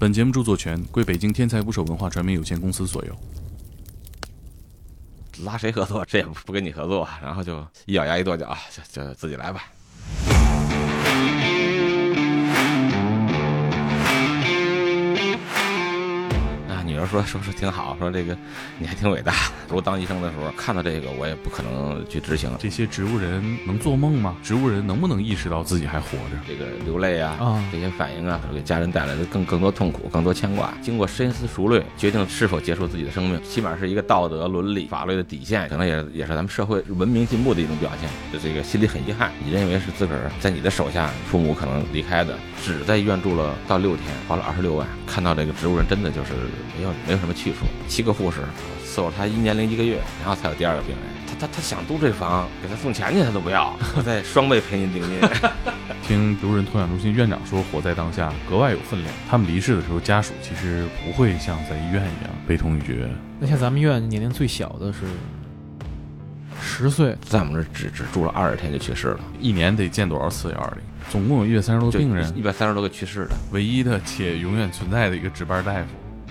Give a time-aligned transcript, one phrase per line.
[0.00, 3.18] 本节目著作权归北京天才捕手文化传媒有限公司所有。
[5.44, 9.64] 拉谁合作，这也不跟你合作，然后就一咬牙一跺脚，就就自己来吧。
[16.98, 18.36] 女儿说说说挺好，说这个
[18.76, 19.32] 你还挺伟大。
[19.68, 22.50] 如果当医生的时候看到这个，我也不可能去执行。
[22.58, 24.36] 这些植物人能做梦吗？
[24.42, 26.36] 植物人能不能意识到自己还活着？
[26.44, 30.74] 这个流泪啊，这些反应啊，给家人带来的更更多痛苦，更多牵挂。
[30.82, 38.10] 经过深思熟虑，决定是否结束自己的生命，起码是一个道德伦理法律的底线，可能也也是咱们社会文明进步的一种表现。
[38.32, 46.32] 就这个心里很遗憾，你认为是自个儿在你的手下，父母可能离开的，只在医院住了到六天，花了二十六万，看到这个植物人真的就是
[46.76, 46.87] 没有。
[47.06, 48.40] 没有什么去处，七个护士
[48.86, 50.98] 伺候他一年零一个月，然后才有第二个病人。
[51.26, 55.20] 他他他想租这房，给他送钱去他都不要， 我再双倍赔您定金。
[56.02, 59.14] 听植物人托养中心院长说，活在当下格外有分量。
[59.28, 63.06] 他们离世的时候，家属其实不会像在医院一样悲痛欲绝。
[63.38, 65.00] 那像咱们医院年龄最小的是
[66.60, 70.78] 十岁，在我们这只只住了二十天就去世了，一年得见多少次幺二零？
[71.10, 75.88] 总共有一百三十多个病人，一百三十多个去世的，唯一的且永远存在的一个值班大夫。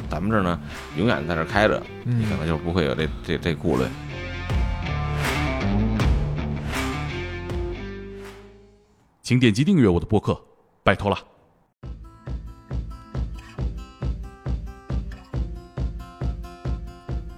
[0.10, 0.60] 咱们这儿呢，
[0.98, 3.84] 永远在这开着，你可能就不会有这这这顾虑。
[9.22, 10.40] 请点击订阅我的播客，
[10.84, 11.18] 拜托了。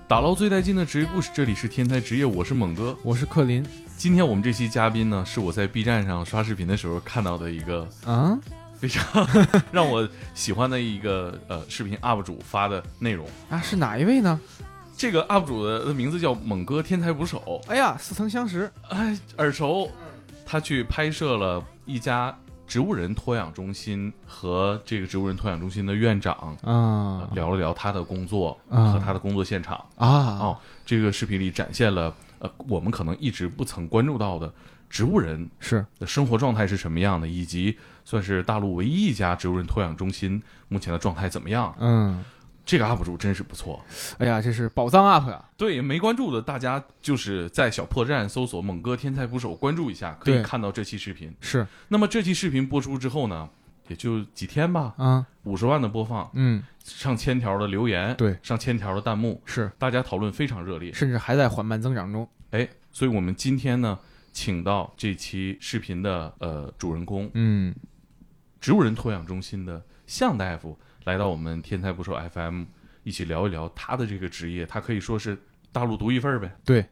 [0.07, 3.65] 打捞最带劲的职业故事，这里是天才职业，我是猛哥，我是克林。
[3.97, 8.37] 今天我们这期嘉宾呢，是我在 B 站上刷视频的时候看到的一个啊。
[8.79, 9.27] 非常
[9.71, 14.39] 让我喜欢的一个呃视频 UP 主发的内容啊，是哪一位呢？
[14.95, 17.61] 这个 UP 主的名字叫猛哥天才捕手。
[17.67, 19.89] 哎呀，似曾相识，哎，耳熟。
[20.45, 22.35] 他去拍摄了一家
[22.65, 30.07] 植物人托养中心，和这个植物人托养中心的院长啊聊了聊他的工作和他的工作现场啊。
[30.39, 34.51] 哦，这个视频里展现了呃我们可能一直不曾关注到的
[34.89, 37.77] 植物人是的生活状态是什么样的，以及。
[38.05, 41.71] 算是大陆唯一一家植物人托养中心，目前的状态怎么样？
[41.79, 42.25] 嗯，
[42.65, 43.85] 这个 UP 主真是不错。
[44.17, 45.45] 哎呀，这是宝藏 UP 呀！
[45.55, 51.31] 对，没关注的大家就是在小破站搜索“猛哥天才捕手”，关注一下，可以看到这期视频。
[51.39, 51.67] 是。
[51.89, 53.47] 那么这期视频播出之后呢，
[53.89, 54.95] 也就几天吧。
[54.97, 62.27] 啊，五十万的播放，嗯，上千条的留言，对，上千条的弹幕，是，大家讨论非常热烈，甚至还在缓慢增长中。
[62.49, 63.99] 哎，所以我们今天呢，
[64.31, 67.75] 请到这期视频的呃主人公，嗯。
[68.61, 72.65] 植物人托养中心的向大夫来到我们天才捕手 FM，
[73.03, 75.41] 一起聊一聊他的这个职业，他可以说是
[75.71, 76.53] 大陆独一份呗。
[76.65, 76.85] 对，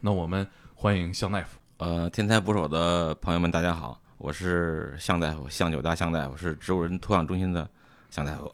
[0.00, 1.56] 那我们欢迎向大夫。
[1.76, 7.70] 呃，天才捕手的朋友们，大家好，我是向大夫，向九大向大夫，是植物人托养中心的
[8.10, 8.52] 向大夫。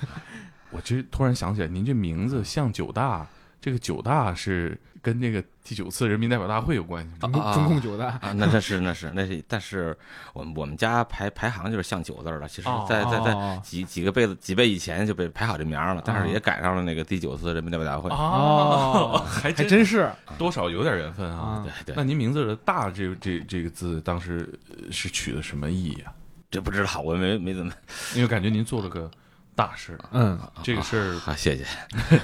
[0.70, 3.26] 我这突然想起来，您这名字向九大，
[3.58, 4.78] 这个九大是。
[5.02, 7.54] 跟那个第九次人民代表大会有关系吗？
[7.54, 9.96] 中共九大啊，那那是那是那是，但是
[10.32, 12.46] 我们我们家排排行就是像九字了。
[12.46, 21.64] 其实，在在在几几个辈子几辈以前就被排好这名了，但是也赶上了那个第九次人民代表大会哦，还还真是多少有点缘分啊。
[21.64, 24.48] 对对，那您名字的“大”这这这个字，当时
[24.90, 26.12] 是取的什么意义啊？
[26.50, 27.72] 这不知道，我没没怎么，
[28.14, 29.10] 因为感觉您做了个
[29.54, 29.98] 大事。
[30.10, 31.64] 嗯，这个事儿好，谢谢。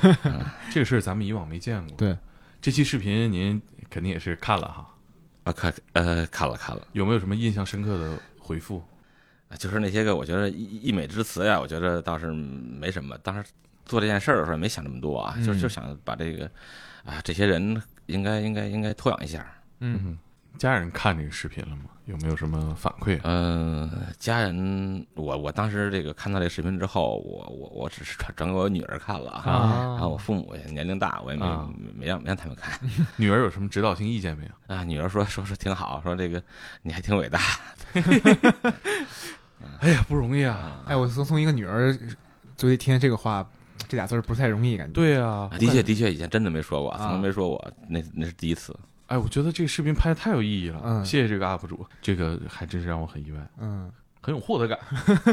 [0.70, 1.96] 这个事儿咱们以往没见过。
[1.96, 2.14] 对。
[2.60, 4.94] 这期视频您肯定也是看了哈，
[5.44, 8.82] 啊看呃看了看了，有没有什么印象深刻的回复？
[9.58, 13.16] 就是那些个我觉得溢溢美之词呀，我觉得倒是没什么。
[13.18, 13.48] 当时
[13.84, 16.50] 做这件事儿的时候没想那么多啊，就就想把这个
[17.04, 19.46] 啊这些人应该应该应该托养一下。
[19.78, 20.18] 嗯，
[20.58, 21.82] 家人看这个视频了吗？
[22.06, 23.18] 有没有什么反馈？
[23.24, 31.44] 嗯，家人，我我当时这个看到这视频之后，我我我只是转给我女儿看了啊，然后我父母也年龄大，我也没
[31.96, 32.78] 没让没让他们看。
[33.16, 34.74] 女儿有什么指导性意见没有？
[34.76, 36.40] 啊，女儿说说说挺好，说这个
[36.82, 37.40] 你还挺伟大。
[39.80, 40.82] 哎呀，不容易啊！
[40.86, 41.92] 哎，我从从一个女儿
[42.56, 43.44] 嘴里听见这个话，
[43.88, 44.92] 这俩字儿不太容易，感觉。
[44.92, 48.72] 对啊，的确的确，以前真的没说过，从来没说过，那那是第一次。
[49.06, 54.78] 哎，我觉得这个视频拍的太有意义了，嗯，谢谢这个 UP 主，这个还真是让我很意外，嗯，很有获得感。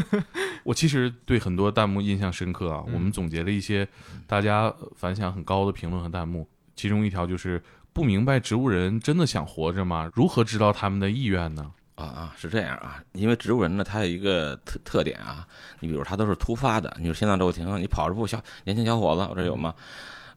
[0.63, 3.87] 我其实对很多弹幕印象深刻啊，我们总结了一些
[4.27, 7.61] 大家反响很高的评论和弹幕，其中一条就是
[7.91, 10.09] 不明白植物人真的想活着吗？
[10.13, 11.71] 如何知道他们的意愿呢？
[11.95, 15.47] 啊啊，是这样啊，因为植物人呢，他有一个特特点啊，
[15.79, 19.73] 你比如他都是突发的，你说心脏骤停，你跑着步，小年轻小伙子，我这有吗？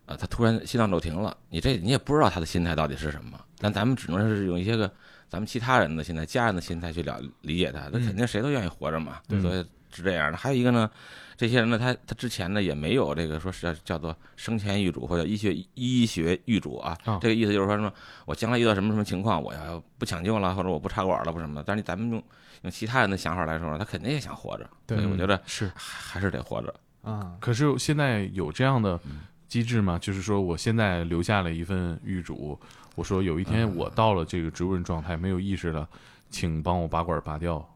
[0.07, 4.91] 啊，他突然心脏骤停了，你这你也不知道他的心态到底是什么，但咱们只能是用一些个
[5.29, 10.37] 咱们其他人的心态、家人的心态去了理解他，那肯定谁都愿意活着嘛，所以是这样的。
[10.39, 10.89] 还有一个呢，
[11.37, 17.93] 这些人呢，他他之前呢也没有这个说是叫叫做生前预嘱或者医学医学预嘱啊，啊这个意思就是说什么，
[18.27, 21.65] 我将来遇到什么什么情况，我要不抢救了，或者我不插管了，不什么的。
[21.67, 22.23] 但是咱们用
[22.63, 25.71] 用其他人的想法来说呢，他肯定也想活着，对所以我觉得是。
[25.75, 26.73] 还还是得活着。
[27.03, 29.01] 啊，可是现在有这样的
[29.49, 29.99] 机制嘛？
[29.99, 32.59] 就是说，我现在留下了一份预嘱，
[32.95, 35.89] 我说有一天我到了这个植物人状态，没有意识了，
[36.31, 37.67] 请帮我把管拔掉。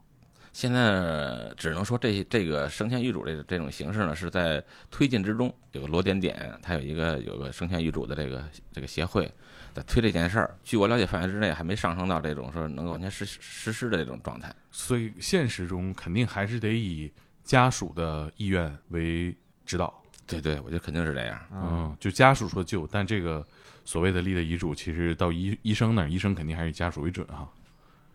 [0.53, 5.53] 现在只能说这这个生前预嘱这这种形式呢，是在推进之中。
[5.71, 9.31] 有个罗点点，他有一个有个生前预嘱的这个这个协会
[9.73, 10.53] 在推这件事儿。
[10.65, 14.53] 据我了解范围之内，还没上升到这种说能够完全实实施的这种状态。
[14.71, 17.09] 所以现实中肯定还是得以
[17.45, 19.33] 家属的意愿为
[19.65, 20.00] 指导。
[20.27, 21.39] 对对，我觉得肯定是这样。
[21.51, 23.45] 嗯，嗯，就家属说救，但这个
[23.83, 27.47] 所谓的立的遗嘱，其实到医医生那儿，医生肯定还是以家属为准哈。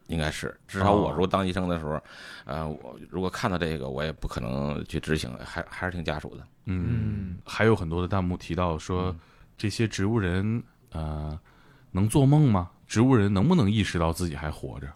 [0.08, 2.00] 应该是，至少我哦如果当医生的时候，
[2.44, 6.46] 呃，我如果看到这个，我也不可能去执行，还还是听家属的。
[6.66, 9.14] 嗯，还有很多的弹幕提到说，
[9.58, 10.62] 这些植物人
[10.92, 11.36] 呃
[11.90, 12.70] 能做梦吗？
[12.86, 14.86] 植物人能不能意识到自己还活着？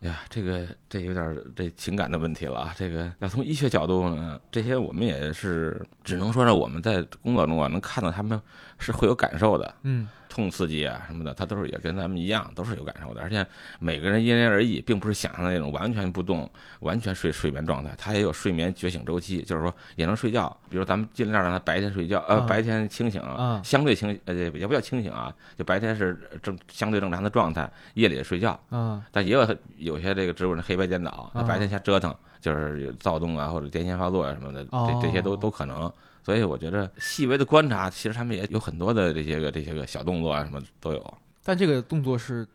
[0.00, 2.74] 呀，这个这有点这情感的问题了啊。
[2.76, 8.40] 这个要从医学角度呢，这些我们也是只能说呢，我们在工作中啊，能看到他们
[8.78, 13.20] 是会有感受的，嗯，痛刺激啊什么的，他都是也跟咱们一样，都是有感受的。
[13.20, 13.44] 而且
[13.80, 16.48] 每个人因人而异，并不是想象的那种完全不动、
[16.78, 20.56] 完全睡睡眠状态，他也有睡眠觉醒周期，就是说也能睡觉。
[20.70, 28.58] 比如咱们尽量让他白天睡觉，呃，啊白天清醒，啊相对清，呃，也不叫清醒啊，就白天是正相对正常的状态，夜里睡觉。
[28.70, 35.92] 啊，但也有有些这个植物人黑白颠倒，白天瞎折腾，就是躁动啊或者癫痫发作啊什么的，这这些都哦都可能。
[36.22, 41.18] 所以我觉得细微的观察，其实他们也有很多的这些个这些个小动作啊什么都有。
[41.42, 42.46] 但这个动作是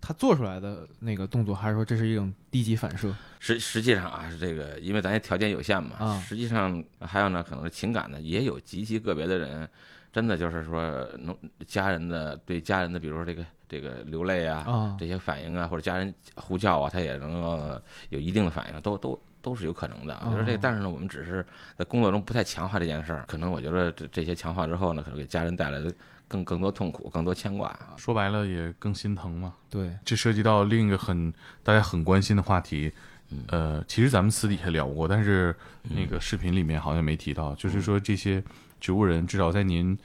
[0.00, 3.14] 他做出来的那个动作，还是说这是一种低级反射？
[3.38, 5.96] 实实际上啊，是这个，因为咱也条件有限嘛。
[5.98, 9.68] 啊实际上还有呢，可能是情感呢，也有极其个别的人，
[10.12, 10.82] 真的就是说，
[11.18, 11.36] 能
[11.66, 20.20] 家人的对家人的，比如说这个这个流泪啊，啊这些反应啊，或者家人呼叫啊，他也能够有一定的反应，都都都是有可能的。
[20.26, 21.44] 我觉得这但是呢，我们只是
[21.76, 23.24] 在工作中不太强化这件事儿。
[23.26, 25.92] 可能我觉得这这些强化之后呢，可能给家人带来的
[26.28, 27.78] 更更多痛苦，更多牵挂。
[27.96, 29.54] 说白了也更心疼嘛。
[29.68, 31.32] 对，这涉及到另一个很
[31.62, 32.92] 大家很关心的话题，
[33.30, 38.42] 嗯呃，其实咱们私底下聊过，但是那个视频里面好像没提到，就是说这些
[38.80, 39.98] 植物人至少在您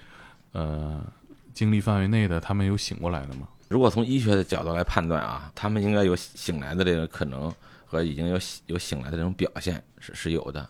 [0.52, 1.04] 呃
[1.54, 3.48] 经历范围内的，他们有醒过来的吗？
[3.68, 7.52] 如果从医学的角度来判断啊，他们应该有醒来的这个可能
[7.86, 10.68] 和已经有醒有醒来的这种表现是是有的。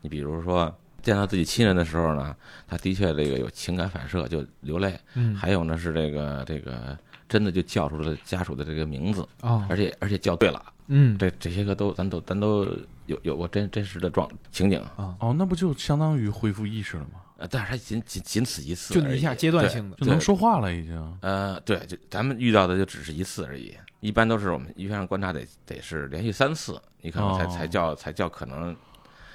[0.00, 2.34] 你比如说见到自己亲人的时候呢，
[2.66, 6.96] 他的确这个有情感反射，就流泪；嗯，还有呢是这个这个
[7.28, 10.64] 真的就叫出了家属的这个名字，啊，而且而且叫对了。
[10.88, 12.64] 嗯，这这些个都咱都咱都
[13.06, 17.20] 有有过真真实的状情景，啊，哦，那不就相当于恢复意识了吗？
[17.42, 21.18] 呃，但是它仅仅仅此一次，就那一下阶段性的就能说话了已经。
[21.22, 28.76] 呃，对，就咱们遇到的就只是一次而已，一般都是我们医学上观察得得是连续三次，你可能才、哦才叫才叫可能，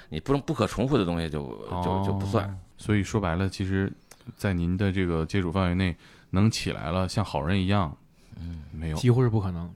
[0.08, 1.46] 你不能不可重复的东西就
[1.84, 2.48] 就就不算。
[2.48, 3.92] 哦所以说白了，其实，
[4.36, 5.96] 在您的这个接触范围内，
[6.30, 7.94] 能起来了，像好人一样，
[8.36, 8.96] 嗯，没有。
[8.96, 9.68] 几乎是不可能。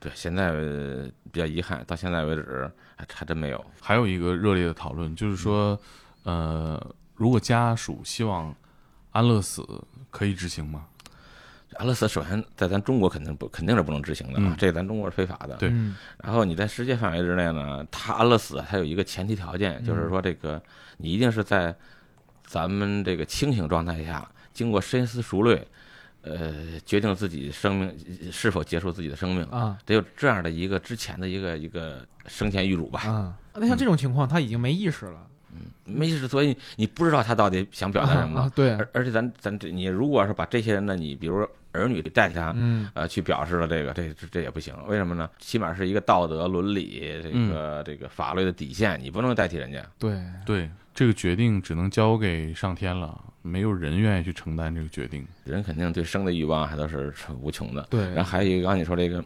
[0.00, 3.64] 对，现在呃比较遗憾，到现在为止还还真没有。
[3.80, 5.78] 还有一个热烈的讨论，就是说，
[6.24, 6.84] 呃，
[7.20, 8.54] 如果家属希望
[9.10, 9.62] 安乐死，
[10.10, 10.86] 可以执行吗？
[11.74, 15.54] 安乐死首先在咱中国肯定不肯定是不能执行的啊，嗯这个咱中国是非法的。
[15.56, 20.60] 对嗯然后你在世界范围之内呢，他安乐死他有一个前提条件，就是说这个
[20.96, 21.76] 你一定是在
[22.42, 25.60] 咱们这个清醒状态下，经过深思熟虑，
[26.22, 33.00] 呃，决定自己生命是否结束自己的生命，啊得有这样的一个之前的一个一个生前预嘱吧。
[33.02, 35.26] 啊，那像这种情况，他已经没意识了，
[35.84, 38.40] 没事，所以你不知道他到底想表达什么。
[38.40, 44.74] 啊，对，而而且咱咱这你如果是把这些人呢，你比如儿女代替他，嗯呃，去表示了这个，这这这也不行。
[44.86, 45.28] 为什么呢？
[45.38, 49.84] 起码是一个道德伦理，这个、这个法律的底线，你不能代替人家。
[49.98, 55.26] 对，对，这个决定只能交给上天了，没有人愿意去承担这个决定。
[55.44, 57.86] 人肯定对生的欲望还都是无穷的。
[57.90, 59.24] 对，然后还有一个，刚才你说这个，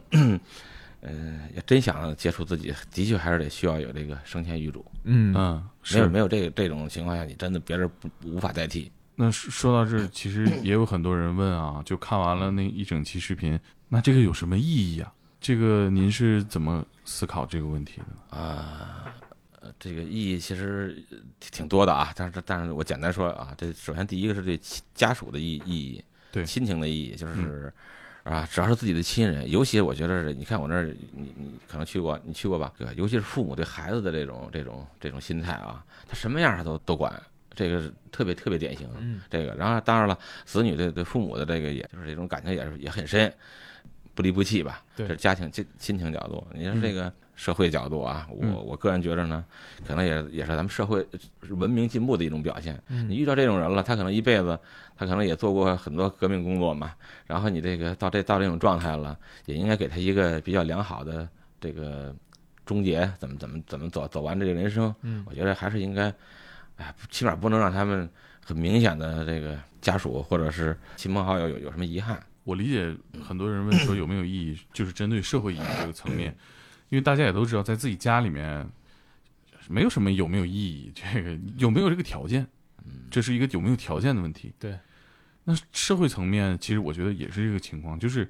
[1.05, 4.83] 呃，要真想接触自己，的确还是得需要有这个生前预嘱。
[5.03, 6.09] 嗯嗯，没有。
[6.09, 8.91] 没有这个这种情况下，你真的别人不无法代替。
[9.15, 13.57] 那说说到这儿，其实也有很多人问啊，就看完了那一整期视频，
[13.87, 15.13] 那这个有什么意义啊？
[15.39, 18.37] 这个您是怎么思考这个问题的？
[18.37, 19.05] 啊，
[19.61, 21.01] 呃这个意义其实
[21.39, 24.59] 挺多的啊，但是但是我简单说啊，这首先第一个是对
[24.95, 27.71] 家属的意意义，对亲情的意义，就是
[28.25, 32.73] 啊，只要是自己的亲人，尤其我觉得是，你看我那儿，你你可能去过，你去过吧？
[32.75, 37.21] 对，尤其是父母对孩子的这种这种这种心态啊，他什么样他都都管，
[37.53, 38.89] 这个是特别特别典型。
[38.99, 43.31] 嗯，这个，然后当然了，子女对对父母的这个，也就是这种感情也是也很深，
[44.15, 44.83] 不离不弃吧？
[44.95, 46.45] 对，这是家庭亲亲情角度。
[46.51, 49.43] 你说这个社会角度啊，我我个人觉得呢，
[49.87, 51.05] 可能也也是咱们社会
[51.49, 52.81] 文明进步的一种表现。
[52.87, 54.57] 你遇到这种人了，他可能一辈子。
[54.97, 56.93] 他可能也做过很多革命工作嘛，
[57.27, 61.27] 然后你这个到这到这种状态了，也应该给他一个比较良好的
[61.59, 62.15] 这个
[62.65, 64.95] 终结，怎么怎么怎么走走完这个人生？
[65.01, 66.03] 嗯，我觉得还是应该，
[66.77, 68.09] 哎，起码不能让他们
[68.41, 72.17] 很明显的这个家属或者是亲朋好友有有什么遗憾。
[72.45, 76.33] 我理解很多人问说有没有意义，就是针对社会意义这个层面，
[76.95, 78.65] 因为大家也都知道，在自己家里面
[79.67, 82.47] 没有什么有没有意义，这个有没有这个条件。
[83.11, 84.53] 这是一个有没有条件的问题。
[84.57, 84.79] 对，
[85.43, 88.29] 那社会层面，其实我觉得也是这个情况，就是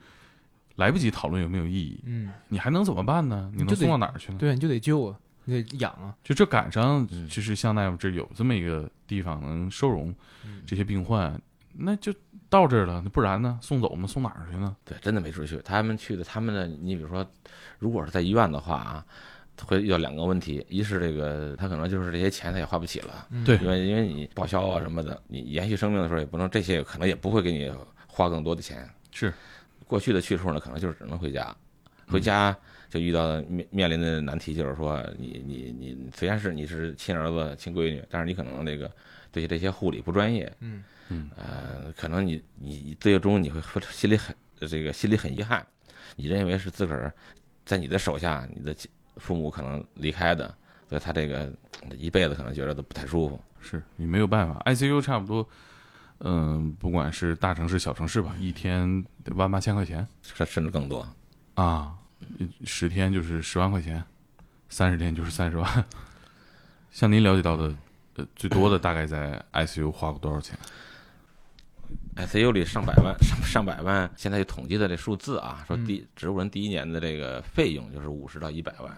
[0.77, 1.99] 来不及讨论有没有意义。
[2.05, 3.51] 嗯，你还能怎么办呢？
[3.53, 4.39] 你能送到哪儿去呢？
[4.39, 6.15] 对，你就得救啊，你得养啊。
[6.23, 10.11] 就这赶上，就是像大夫这有这么一个地方能收容
[10.65, 11.39] 这些病患，
[11.73, 12.11] 那就
[12.55, 13.01] 到这儿了。
[13.03, 13.59] 那不然呢？
[13.61, 14.07] 送走吗？
[14.07, 14.75] 送哪儿去呢？
[14.85, 15.59] 对，真的没处去。
[15.65, 17.25] 他们去的，他们的，你比如说，
[17.77, 19.05] 如果是在医院的话啊。
[19.65, 27.71] 会遇到两个问题，一是这个他可能就是这些钱他也花不起了，对，因为因为你报销啊什么的，你延续生命的时候也不能这些，可能也不会给你
[28.05, 28.85] 花更多的钱。
[29.11, 29.33] 是，
[29.87, 31.55] 过去的去处呢，可能就是只能回家，
[32.05, 32.53] 回家
[32.89, 38.91] 就遇到面面临的难题就是说，你你你虽然是你是亲儿子亲闺女，但是你可能那个
[39.35, 43.61] 对这些护理不专业，嗯嗯，呃，可能你你最终你会
[43.91, 45.65] 心里很这个心里很遗憾，
[46.15, 47.13] 你认为是自个儿
[47.65, 48.75] 在你的手下，你的。
[49.17, 50.53] 父母可能离开的，
[50.89, 51.49] 所以他这个
[51.97, 53.41] 一辈子可能觉得都不太舒服。
[53.61, 55.49] 是你没有办法，ICU 差不多，
[56.19, 61.07] 嗯，不管是大城市小城市吧，一天万八千块钱，甚甚至更多
[61.53, 61.95] 啊，
[62.65, 64.03] 十天就是十万块钱，
[64.67, 65.85] 三十天就是三十万。
[66.91, 67.73] 像您了解到的，
[68.15, 70.57] 呃，最多的大概在 ICU 花过多少钱
[72.15, 78.97] ？ICU 里上百万， 上上百万，现在有统计的这数字啊，说第植物人第一年的这个费用就是五十到一百万，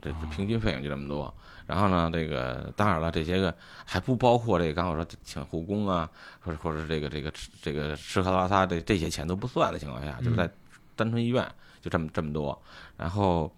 [0.00, 1.34] 这平均费用就这么多。
[1.66, 6.08] 然后呢，这个当然了，这些个还不包括这个刚才我说请护工啊，
[6.40, 10.50] 或者或者这个这个这个吃喝拉撒这这些钱都不算的情况下，就是在
[10.96, 11.46] 单纯医院
[11.80, 12.58] 就这么这么多。
[12.96, 13.50] 然后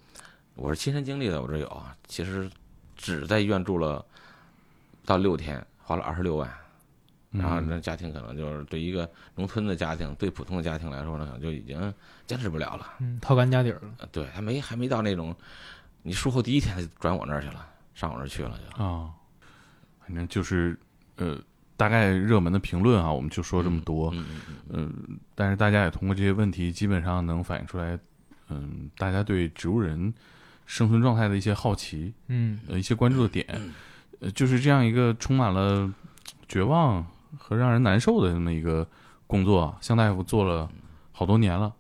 [0.55, 2.51] 我是亲身经历的，我这有，其实
[2.97, 4.05] 只在医院住了
[5.11, 6.49] 到六天，花了二十六万。
[7.33, 11.93] 然后那家庭可能就是对一个农村的家庭，对普通的家庭来说呢，就已经
[12.29, 12.95] 坚持不了了。
[13.01, 14.09] 嗯，掏干家底儿了。
[14.13, 15.35] 对他没还没到那种，
[16.03, 18.85] 你术后第一天就转我那儿去了，上我那儿去了就。
[18.85, 19.11] 啊，
[20.01, 20.79] 反正就是
[21.17, 21.37] 呃，
[21.77, 24.11] 大概热门的评论啊，我们就说这么多。
[24.13, 25.19] 嗯嗯嗯。
[25.35, 27.99] 但是大家也通过这些问题，基本上能反映出来，
[28.49, 30.15] 嗯，大家对植物人
[30.67, 33.61] 生存状态的一些好奇，嗯，呃，一些关注的点，呃，
[34.35, 35.93] 就是这样一个充满了
[36.49, 37.07] 绝望。
[37.39, 38.87] 和让人难受的那么一个
[39.29, 40.69] 工作，向大夫做了
[41.13, 41.73] 好多年了，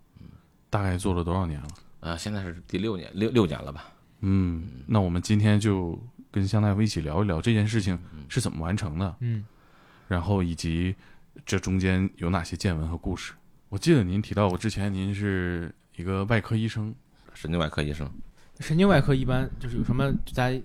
[0.70, 1.66] 大概做了多少年了？
[1.98, 3.86] 呃，现在是第六年，六六年了吧？
[4.20, 9.44] 嗯，那我们今天就跟向大夫一起聊一聊这件事情是怎么完成的，嗯，
[10.06, 10.94] 然后以及
[11.44, 13.32] 这中间有哪些见闻和故事。
[13.70, 16.94] 我记得您提到过，之前您是一个外科医生，
[17.34, 18.08] 神经外科医生。
[18.60, 20.62] 神经外科一般就是有什么在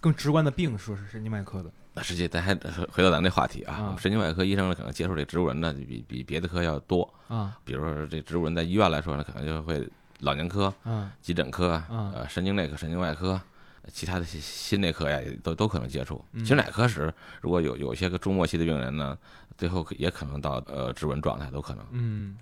[0.00, 1.70] 更直观的病，说是神经外科的。
[1.94, 2.54] 那实际咱还
[2.90, 7.56] 回到咱那话题啊，神经外科医生呢，可能接触这植物人呢，比比别的科要多啊。
[7.64, 9.88] 比如说这植物人在医院来说呢，可能就会
[10.20, 10.72] 老年科、
[11.22, 13.40] 急诊科、呃神经内科、神经外科，
[13.90, 16.22] 其他的心内科呀，都都可能接触。
[16.34, 19.16] 其实哪科室，如果有有些个中末期的病人呢，
[19.56, 21.82] 最后也可能到呃植物人状态都可能。
[21.92, 22.36] 嗯，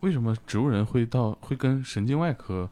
[0.00, 2.66] 为什么植物人会到会跟神经外科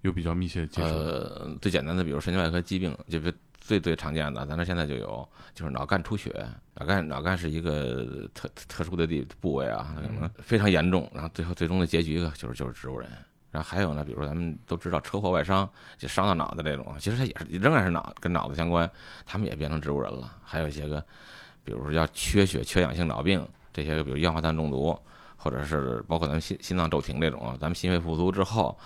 [0.00, 0.88] 有比较密切的接触？
[0.88, 3.20] 呃，最简单的，比如神经外科疾病，就
[3.66, 6.46] 最最常见的，咱这现在就有，就是脑干出血。
[6.74, 11.10] 脑干脑干是一个特特殊的地部位啊，可能非常严重。
[11.12, 13.10] 然后最后最终的结局就是就是植物人。
[13.50, 15.68] 然后还有呢，比如说咱们都知道车祸外伤，
[15.98, 18.88] 就伤到脑子这种，其实它也是仍然是脑跟脑子相关，
[19.24, 20.36] 他们也变成植物人了。
[20.44, 21.04] 还有一些个，
[21.64, 24.96] 比如说叫缺血缺氧性脑病，这些个比如一氧化碳中毒，
[25.36, 28.78] 或者是包括咱们心心脏骤停这种，咱们心肺复苏之后。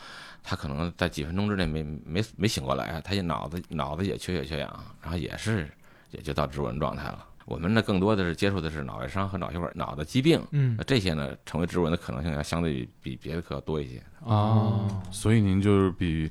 [0.42, 5.70] 他可能在几分钟之内没没没醒过来，他也脑子脑子也缺血缺氧，然后也是
[6.10, 7.26] 也就到植物人状态了。
[7.44, 14.86] 我们呢更多的是接触的是脑外伤和脑血管脑的疾病，嗯，这些呢成为植物人的可能性要相对比别的科要多一些啊。
[15.10, 16.30] 所以您就是比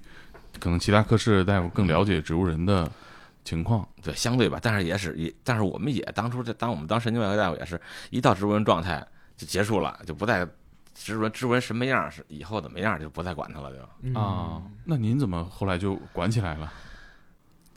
[0.60, 2.89] 可能其他科室的大夫更了解植物人的
[3.44, 4.60] 情况，对，相对吧。
[4.62, 10.48] 但是也是也，但是我们也当初这当我们当神经外科大夫也是一到植物人状态就结束了，就不再。
[11.01, 13.77] 植物人植物人什么样是以后怎么样就不再管他了就。
[14.01, 16.72] 嗯啊，那您怎么后来就管起来了？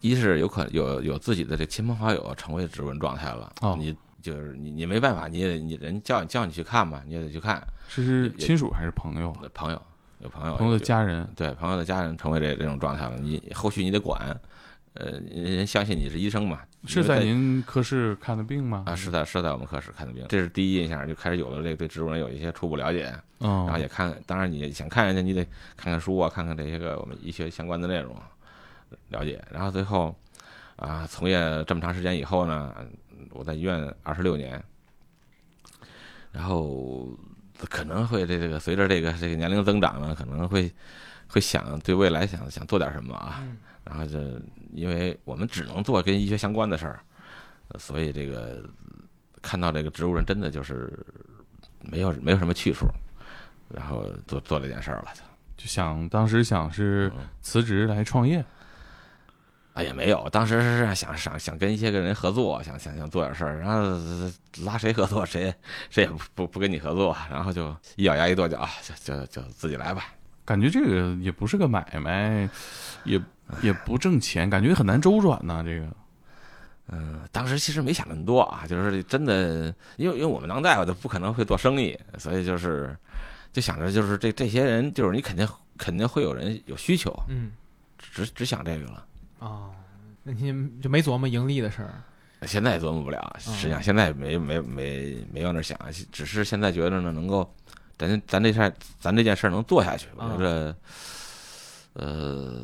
[0.00, 7.64] 一是有可有有自己的这亲朋好友成为植纹状态了，哦你就是你你没办法，你也你人叫你叫你去看吧，你也得去看。
[7.88, 9.47] 是亲属还是朋友啊？
[9.55, 9.81] 朋友
[10.19, 14.37] 有朋友朋友的家人对朋友的家人成为这这种状态了，你后续你得管，
[14.95, 18.85] 呃，人相信你是医生嘛，是在您科室看的病吗？
[18.87, 25.43] 啊是在是在我们科室看的病，这是第一印象，就开始有了这个对植物人有一些初步了解，嗯，然后也看，当然你想看人家，你得
[25.79, 28.15] 看看书啊，看看这些个我们医学相关的内容，
[29.09, 29.43] 了解。
[29.51, 30.15] 然后最后
[30.77, 32.75] 啊，从业这么长时间以后呢，
[33.31, 34.63] 我在医院二十六年，
[36.33, 37.09] 然后
[37.71, 40.71] 可能会这这个随着这个这个年龄增长呢，可能会
[41.29, 43.39] 会想对未来想想做点什么啊。
[43.41, 44.19] 嗯然后就
[44.73, 47.01] 因为我们只能做跟医学相关的事儿，
[47.69, 48.62] 呃所以这个
[49.41, 50.93] 看到这个植物人真的就是
[51.81, 52.87] 没有没有什么去处，
[53.69, 55.09] 然后做做这件事儿了。
[55.57, 58.45] 就想当时想是嗯辞职来创业，
[59.75, 64.33] 啊，也没有，当时是想想想跟一些个人合作，想想想做点事儿，然后
[64.65, 65.55] 拉谁合作谁
[65.91, 70.05] 谁也不不不跟你合作，然后就一咬牙一跺脚，就就就自己来吧。
[70.45, 72.49] 感觉这个也不是个买卖，
[73.05, 73.21] 也
[73.63, 75.63] 也不挣钱，感觉很难周转呐。
[75.65, 75.87] 这个
[76.89, 82.95] 嗯，当时其实没想那么多啊，就是真的，因为因为我们当大夫的不可能会做生意，所以就是
[83.53, 87.53] 就想着就是这这些人，就是你肯定肯定会有人有需求，嗯
[87.99, 89.07] 只只想这个了。
[89.39, 89.71] 哦，
[90.23, 92.03] 那你就没琢磨盈利的事儿。
[92.47, 95.79] 现在也琢磨不了，实际上现在没没没没往那儿想，
[96.11, 97.49] 只是现在觉得呢，能够
[97.99, 100.77] 咱咱这事儿咱这件事儿能做下去，我觉着，
[101.95, 102.63] 呃，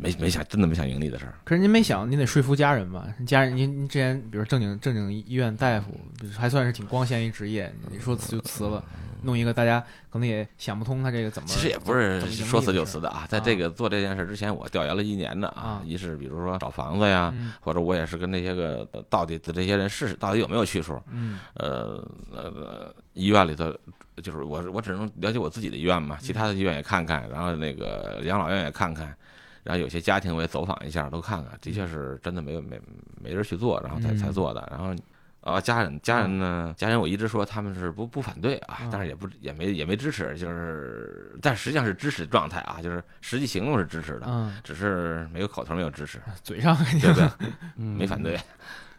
[0.00, 1.34] 没没想真的没想盈利的事儿。
[1.44, 3.06] 可是您没想，您得说服家人吧？
[3.26, 5.86] 家人，您您之前比如正经正经医院大夫，
[6.36, 8.84] 还算是挺光鲜一职业，你说辞就辞了，
[9.24, 11.48] 弄一个大家可能也想不通他这个怎么。
[11.48, 17.52] 其实也不是说辞就辞的啊，在这个做这件事之前，我调研了一年的啊一是比如说找房子呀，嗯。
[17.60, 21.38] 或者我也是跟那些个呃到底的这些人试试到底有没有去处，嗯。
[21.54, 23.72] 呃呃，医院里头
[24.22, 29.14] 就是我我只能了解我自己的医院嘛，其他的医院也看看，然后那个养老院也看看，
[29.62, 32.80] 然后有些家庭我也走访一下，都看看，的确是真的没有没
[33.20, 34.16] 没人去做，然后才嗯。
[34.16, 34.94] 才做的，然后。
[35.44, 36.74] 啊，家人家人呢？
[36.76, 47.48] 家人我一直说他们是不不反对啊嗯，但是也不也没也没支持，就是但实际上是支持的状态啊，就是实际行动是支持的，嗯，只是没有口头没有支持， 嘴上肯定对不对？
[47.76, 48.40] 嗯没反对。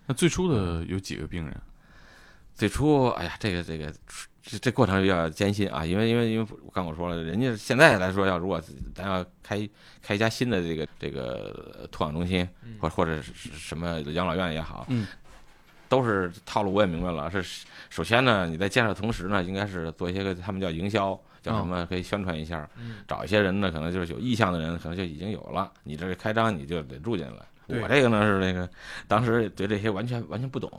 [0.05, 1.55] 那最初的有几个病人？
[2.53, 3.91] 最初，哎呀，这个这个
[4.41, 8.61] 这这过程比较艰辛啊，因为因为因为我刚我说了，人家现在来说，要如果
[8.93, 9.67] 咱要开
[10.01, 12.47] 开一家新的这个这个托养中心，
[12.79, 15.05] 或或者是什么养老院也好，嗯，
[15.87, 17.29] 都是套路，我也明白了。
[17.29, 27.45] 是首先呢，你在建设同时呢，应该是做一些个他们叫营销，叫什么可以宣传一下，嗯找一些人呢，可能就是有意向的人，可能就已经有了，你这个开张你就得住进来。
[27.67, 28.69] 我这个呢是那个
[29.07, 30.69] 当时对这些完全完全不懂，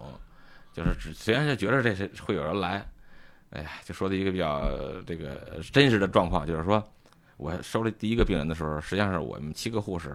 [0.73, 2.87] 就是只虽然是觉得这是会有人来，
[3.51, 6.83] 哎呀，就说的一个比较呃这个真实的状况，就是说
[7.39, 10.11] 我收了第一个病人的时候，实际上是我们七个护士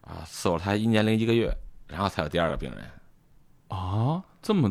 [0.00, 1.52] 啊伺候他一年零一个月，
[1.86, 2.78] 然后才有第二个病人。
[3.70, 4.70] 啊，这么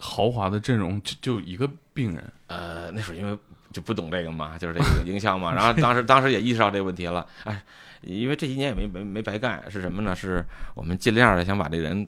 [0.00, 3.38] 豪华的阵容，就就一个病人，呃，那时候因为
[3.72, 7.62] 就不懂这个嘛， 就是这个营销嘛， 然后当时当时也意识到这个问题了，哎，
[8.02, 10.16] 因为这一年也没没没白干，是什么呢？
[10.16, 12.06] 是我们尽量的想把这人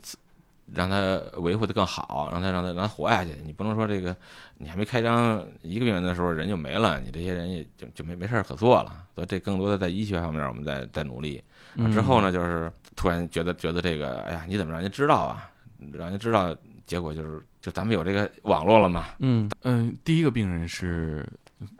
[0.73, 3.37] 让他维护的更好，让他让他让他活下去。
[3.45, 4.17] 你不能说这个
[4.59, 9.05] 你还没开张一个病人的时候人就没了，你这些人也就就没没事儿可做了。
[9.15, 11.43] 所以这更多的在医学方面我们在在努力。
[11.75, 15.51] 嗯之后呢，就是突然觉得觉得这个，哎呀，你怎么让人知道啊？
[15.93, 21.27] 让人知道，结果就是就咱们有这个网络了嘛，嗯嗯，第一个病人是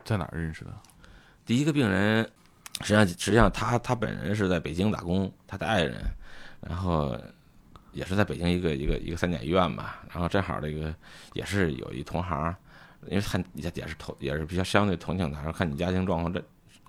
[0.03, 0.71] 在哪儿认识的？
[1.45, 2.23] 第一个病人，
[2.81, 6.01] 实际上实际上他他本人是在北京打工，他的爱人，
[6.61, 7.17] 然后
[7.91, 10.93] 也是在北京一个一个一个三甲医院吧，然后正好这个
[11.33, 12.55] 也是有一同行，
[13.07, 16.41] 因为看也也是同也是比较相对同情他，说看你家庭状况这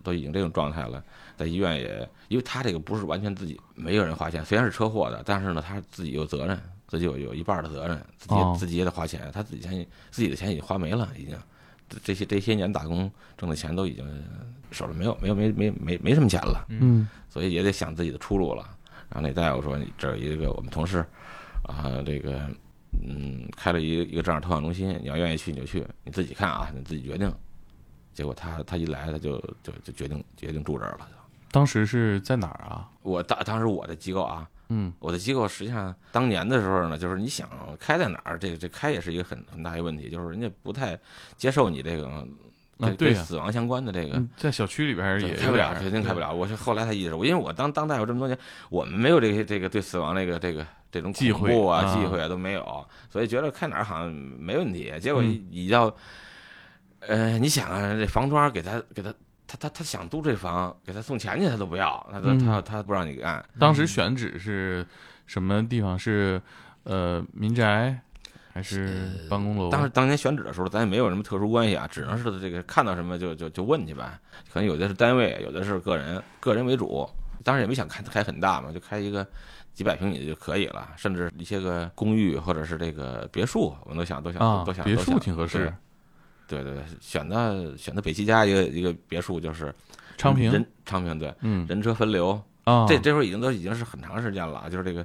[0.02, 1.02] 都已经这种状态了，
[1.36, 6.60] 在医院也，因为他这个不是完全自己没有人花钱，虽然是车祸的，但是呢他自己有责任，
[6.92, 11.34] 自己有有一半的责任，自己、哦自己也得花钱，他自己钱自己的钱已经花没了，已经。
[12.04, 14.04] 这些这些年打工挣的钱都已经
[14.70, 18.62] 手里没有没有没没没没什么钱了，嗯所以也得想自己的出路了。
[19.08, 20.98] 然后那大夫说：“你这儿有一个我们同事
[21.62, 22.46] 啊，这个
[23.02, 27.34] 嗯开了一个一个这样托管中心，你要愿意去你就去，你自己看啊，你自己决定。”
[28.12, 31.08] 结果他他一来他就就就决定决定住这儿了。
[31.50, 32.90] 当时是在哪儿啊？
[33.02, 37.46] 我当当时我的机构啊，嗯我的机构实际上当年的时候呢，就是你想
[37.78, 40.98] 开在哪儿，这个这开也是一个很很大一个问题，就是人家不太
[41.36, 42.26] 接受你这个
[42.78, 46.32] 跟对死亡相关的这个，在小区里边也开不了，肯定开不了。
[46.32, 48.36] 我是后来才意识到，因为我当当大夫这么多年，
[48.70, 54.92] 我们没有这个这个对死亡这个这个这种忌讳啊忌讳啊都没有，所以觉得开哪儿好像没问题。
[55.00, 55.94] 结果一到，
[57.00, 59.14] 呃，你想啊，这房砖给他给他
[59.52, 63.44] 他他他想租这房，给他送钱去他都不要，他他他他不让你干。
[63.58, 64.86] 当时选址是
[65.26, 65.98] 什么地方？
[65.98, 66.40] 是
[66.84, 68.00] 呃民宅。
[68.54, 69.70] 还是办公楼。
[69.70, 74.20] 当时当年选址的时候，咱也没有什么特殊关系啊，只能是这个看到什么就就就问去吧。
[74.52, 77.08] 可能有的是单位，有的是个人，个人为主。
[77.42, 79.26] 当时也没想开开很大嘛，就开一个
[79.72, 80.86] 几百平米的就可以了。
[80.98, 84.84] 甚至一些个公寓或者是这个别墅，我们都想都想都想。
[84.84, 85.72] 别墅挺合适。
[86.52, 89.74] 对对对，选的选的北七家一个一个别墅就是
[90.18, 92.86] 昌平，人昌平对，嗯，人车分流啊。
[92.86, 95.04] 这这会儿已经都已经是很长时间了，就是这个。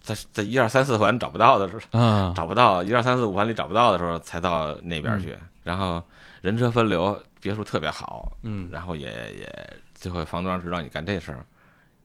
[0.00, 5.36] 在在一二三四环找不到的时候，找不到一二三四五环里找不到的时候，才到那边去。
[5.64, 6.00] 然后
[6.42, 11.44] 人车分流，别墅特别好，嗯，然后也也最后房东知道你干这事儿，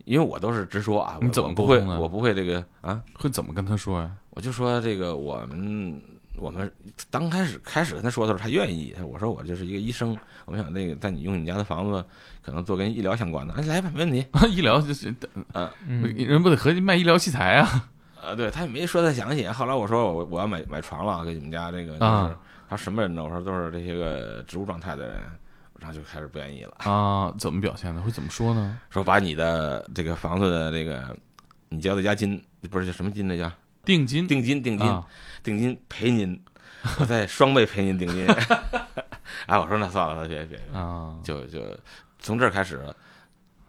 [0.06, 1.80] 因为我都是直说啊，你怎么不会？
[2.00, 4.12] 我不会这个啊，会怎么跟他说呀？
[4.32, 6.02] 我就说这个我们
[6.38, 6.72] 我们
[7.10, 8.96] 刚开始开始跟他说的时候，他愿意。
[9.06, 12.04] 我说我就是一个医生，我想那个在你用你家的房子，
[12.42, 14.26] 可能做跟医疗相关的，哎，来吧，没问题。
[14.50, 15.14] 医疗就是，
[15.54, 15.70] 嗯，
[16.16, 17.90] 人不得合计卖医疗器材啊？
[18.24, 19.48] 呃，对他也没说太详细。
[19.48, 22.36] 后来我说我我要买买床了，给你们家这个，就是
[22.70, 23.24] 他什么人呢？
[23.24, 25.20] 我说都是这些个植物状态的人，
[25.80, 27.34] 然后就开始不愿意了啊。
[27.38, 28.02] 怎么表现的？
[28.02, 28.78] 会怎么说呢？
[28.90, 31.16] 说把你的这个房子的这个
[31.70, 33.28] 你交的押金，不是叫什么金？
[33.28, 33.52] 那叫
[33.84, 35.04] 定金，定金，定金，
[35.44, 36.42] 定金赔您，
[37.00, 38.26] 我再双倍赔您定金。
[39.48, 41.60] 哎，我说那算了，别别啊，就就
[42.20, 42.82] 从这儿开始。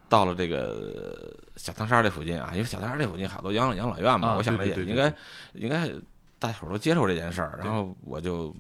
[0.09, 5.11] 到了这个小汤山这附近啊，因为小汤山这附近好多养老养老院嘛，我想着也应该
[5.55, 5.90] 应该
[6.38, 8.55] 大伙都接受这件事儿，然后我就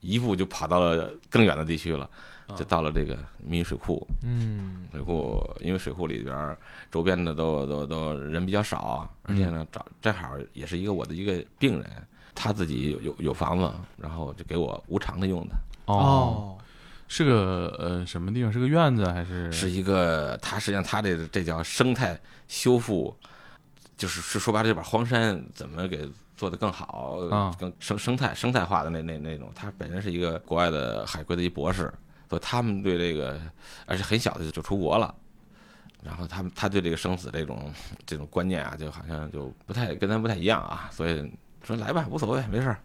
[0.00, 2.10] 一步就跑到了更远的地区了，
[2.56, 4.06] 就到了这个密云水库。
[4.22, 6.56] 嗯，水库因为水库里边
[6.90, 11.90] 周边的都都都人比较少，而且呢，找正好也是一个我的一个病人，
[12.34, 15.54] 他自己有有有房子，然后就给我无偿的用的。
[15.86, 16.58] 哦。
[17.06, 18.50] 是个呃什么地方？
[18.50, 19.52] 是个院子还是？
[19.52, 23.14] 是一个，它实际上它这这叫生态修复，
[23.94, 27.18] 就是是说白了就把荒山怎么给做得更好，
[27.58, 29.52] 更生生态生态化的那那那种。
[29.54, 31.92] 他本身是一个国外的海归的一博士，
[32.34, 33.40] 所以他们对这个，
[33.86, 35.14] 而且很小的就出国了，
[36.02, 37.72] 然后他们他对这个生死这种
[38.04, 42.78] 这种观念啊，就好像就不太跟咱不太一样啊，所以说来吧，无所谓，没事儿。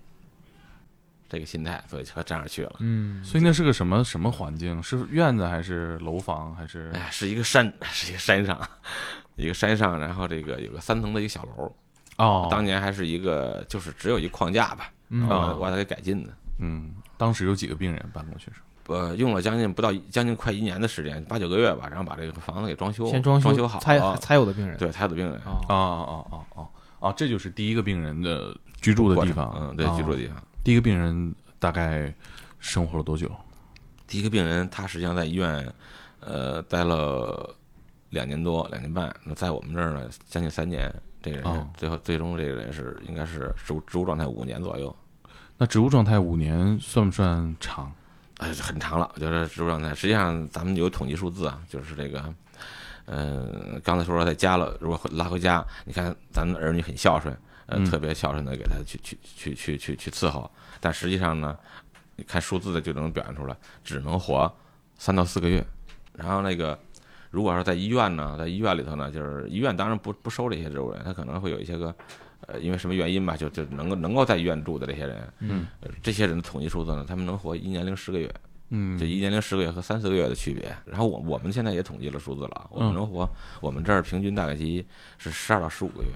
[1.27, 2.75] 这个心态，所以就这样去了。
[2.79, 4.81] 嗯，所以那是个什么什么环境？
[4.83, 6.91] 是院子还是楼房还是？
[6.93, 8.69] 哎，是一个山，是一个山上，
[9.35, 11.75] 一个山上，然后这个有个三层的一个小楼。
[12.17, 14.91] 哦，当年还是一个，就是只有一框架吧，
[15.27, 16.33] 啊，把它给改进的。
[16.59, 18.59] 嗯，当时有几个病人搬过去是？
[18.89, 25.35] 呃，用了将近不到将近快一年的时间，八九个月吧，然后把这个房子给装修，先装修好，才才有的病人，对，才有的病人。
[25.35, 26.67] 啊啊啊啊啊
[26.99, 27.13] 啊！
[27.15, 30.35] 这就是第一个病人的居住的地方，嗯，对，居住的地方。
[30.63, 32.13] 第一个病人大概
[32.59, 33.31] 生活了多久？
[34.05, 35.73] 第一个病人他实际上在医院，
[36.19, 37.55] 呃，待了
[38.09, 39.15] 两年多，两年半。
[39.23, 40.93] 那在我们这儿呢，将近三年。
[41.21, 44.95] 这个人最后最终这个人是应该是植物植物状态五年左右。
[45.57, 47.91] 那植物状态五年算不算长？
[48.39, 49.09] 哎，很长了。
[49.13, 52.33] 我觉得植物状态实际上咱们有统计数字啊，就是这个，
[53.05, 57.33] 嗯，刚才说在家了，如果拉回家，你看咱们儿女很孝顺。
[57.71, 60.49] 呃，特别孝顺的给他去去去去去去伺候，
[60.79, 61.55] 但实际上呢，
[62.15, 64.51] 你看数字的就能表现出来，只能活
[64.97, 65.63] 三到四个月。
[66.13, 66.79] 然后那个，
[67.29, 71.95] 如果说在医院呢，在医院里头呢，就是医院当然不不收这些植物人，他可能会有一些个，
[72.51, 75.67] 呃，因为什么原因吧，就就能够能够在医院住的这些人，嗯，
[76.01, 78.33] 这些人的统计数字呢，他们能活一年零十个月，
[78.69, 80.75] 嗯，就一年零十个月和三四个月的区别。
[80.85, 83.29] 然后我我们现在也统计了数字了，我们能活，
[83.61, 84.85] 我们这儿平均大概期
[85.17, 86.09] 是十二到十五个月，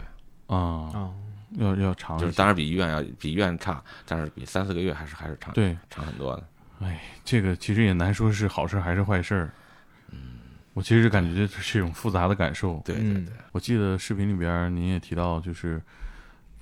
[0.48, 0.58] 啊
[0.94, 1.14] 啊。
[1.60, 6.44] 要要长，就是当然比医院要比医院差，但是比三四个月还是还是长，对，长很多的。
[6.80, 9.48] 哎，这个其实也难说是好事还是坏事。
[10.10, 10.40] 嗯，
[10.74, 12.82] 我其实感觉这是一种复杂的感受。
[12.84, 15.80] 对对对，我记得视频里边您也提到，就是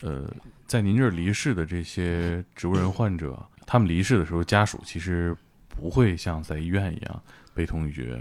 [0.01, 0.27] 呃，
[0.67, 5.35] 在您这儿离世的这些植物人患者，他们离世的时候，家属其实
[5.67, 8.19] 不会像在医院一样悲痛欲绝。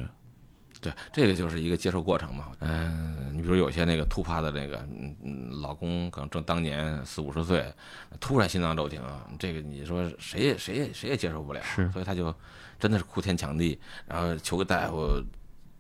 [0.83, 2.53] 对，这个就是一个接受过程嘛。
[2.61, 7.71] 嗯，你比如有些那个突发的那个，嗯嗯，老公可能正当年四五十岁，
[8.19, 9.03] 突然心脏骤停，
[9.39, 11.61] 这个你说谁也谁也谁也接受不了。
[11.63, 12.35] 是，所以他就
[12.79, 15.23] 真的是哭天抢地，然后求个大夫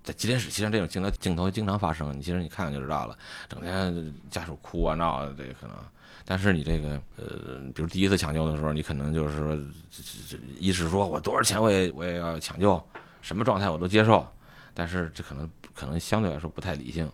[0.02, 3.16] 在急诊室，其实这种镜头镜头经常发生，你其实你看看就知道了，
[3.48, 5.76] 整天家属哭啊闹的，这个可能。
[6.24, 9.56] 但是你这个呃，比如第一次抢救的时候，你可能就是说，
[9.90, 12.80] 这这一是说我多少钱我也我也要抢救，
[13.20, 14.26] 什么状态我都接受，
[14.72, 17.10] 但是这可能可能相对来说不太理性。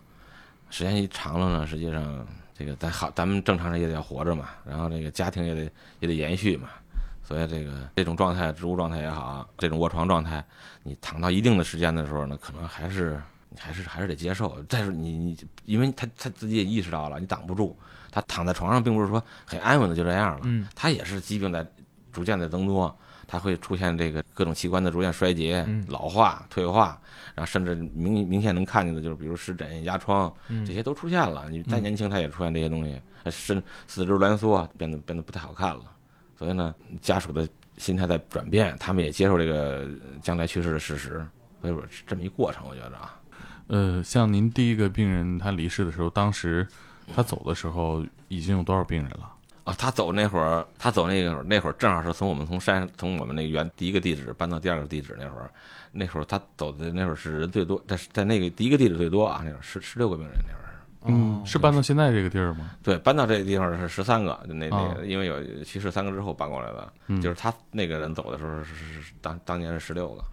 [0.69, 6.69] 时间一长了呢，实际上这个咱好，咱们正常人也得要活着嘛，然后这个家庭也得也得延续嘛，
[7.27, 10.43] 所以这个这种状态，植物状态也好，这种卧床状态，
[10.83, 14.63] 你躺到一定的时间的时候呢，可能还是你还是还是得接受。
[14.69, 17.77] 再说你你，因为他他自己也意识到了，你挡不住，
[18.11, 21.65] 他躺在床上并不是说很安稳的就这样了，嗯，他也是疾病在
[22.13, 22.97] 逐渐的增多。
[23.29, 26.97] 它会出现这个各种器官的逐渐衰竭、老化、退化，
[27.35, 30.33] 然后甚至明明显能看见的就是，比如湿疹、压疮，
[30.65, 31.49] 这些都出现了。
[31.49, 35.81] 你再年轻，他也出现这些东西，身四肢挛缩，变得变得不太好看了。
[36.37, 37.47] 所以呢，家属的
[37.77, 39.87] 心态在转变，他们也接受这个
[40.21, 41.25] 将来去世的事实。
[41.61, 43.19] 所以说这么一过程，我觉得啊。
[43.67, 46.65] 呃，像您第一个病人他离世的时候，当时
[47.13, 49.33] 他走的时候已经有多少病人了？
[49.63, 55.51] 啊，他走那会儿，他走那个那会儿正好是从我们从山从我们那个原第一个地址搬到第二个地址那会儿，
[55.91, 60.66] 那会儿他走的那会儿是人最多，在在那个第一个地址最多啊，那会儿十十六个病人那会儿。
[61.05, 62.71] 嗯，是搬到现在这个地儿吗？
[62.83, 70.23] 对，搬到这个地方是十三个，那那因为有去世三个之后搬过来的，就是他那个人走的时候是是当当年是十六个。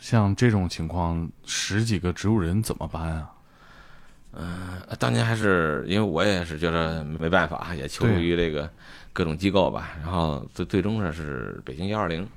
[0.00, 3.30] 像这种情况，十几个植物人怎么搬啊？
[4.32, 8.70] 嗯，当年还是因为我也是觉得没办法，也求助于这个
[9.12, 9.90] 各种机构吧。
[10.02, 12.28] 然后最最终呢是北京幺二零，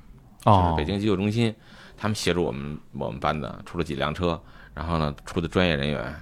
[0.44, 1.54] 就是北京急救中心，
[1.96, 4.40] 他们协助我们我们搬的出了几辆车，
[4.74, 6.14] 然后呢出的专业人员，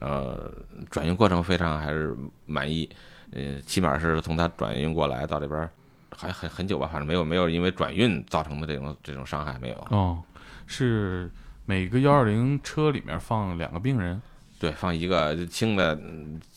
[0.00, 0.50] 呃，
[0.90, 2.88] 转运过程非常还是满意。
[3.32, 5.68] 呃，起码是从他转运过来到这边
[6.16, 9.76] 还很很久吧，反正没有没有因为转运造成的这种这种伤害没有。
[9.90, 10.22] 哦，
[10.66, 11.30] 是
[11.66, 14.20] 每个幺二零车里面放两个病人。
[14.60, 15.96] 对，放一个轻的，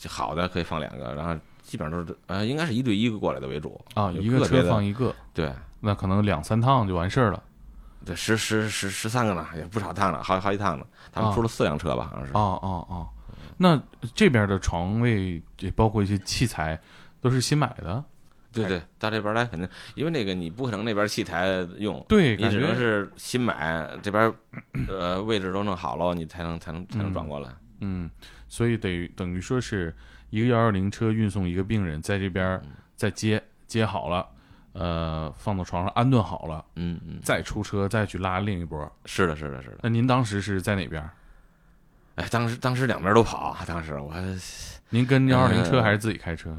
[0.07, 7.43] 好的可以放两个，然后基本上都是呃，应该是一对一个过来的为主啊，一个车放一个，对，那可能两三趟就完事儿了，
[8.03, 13.07] 对，十十十十三个呢，也不少趟了，好好几趟了，他们出了四辆车吧，好像是，哦哦哦，
[13.61, 13.79] 那
[14.15, 16.79] 这边的床位也包括一些器材
[17.21, 18.03] 都是新买的，
[18.51, 21.47] 对对，到这边来肯定，因为那个你不可能那边器材
[21.77, 24.33] 用，对，你只能是新买，这边
[24.87, 27.49] 呃位置都弄好了，你才能才能才能转过来。
[27.81, 28.09] 嗯，
[28.47, 29.95] 所以等于等于说是
[30.31, 32.59] 一个幺二零车运送一个病人，在这边
[32.95, 34.27] 再接接好了，
[34.73, 38.91] 呃，放到床上安顿好了，嗯嗯，再出车再去拉另一波。
[39.05, 39.77] 是的，是的，是的。
[39.83, 41.07] 那您当时是在哪边？
[42.21, 44.13] 哎，当时当时两边都跑，当时我，
[44.89, 46.55] 您跟幺二零车还是自己开车？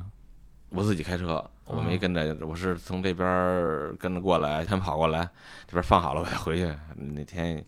[0.71, 5.29] 我自己开车，我没跟着，我是从这边跟着过来，先跑过来，
[5.67, 6.75] 这边放好了我再回去。
[6.97, 7.65] 那天。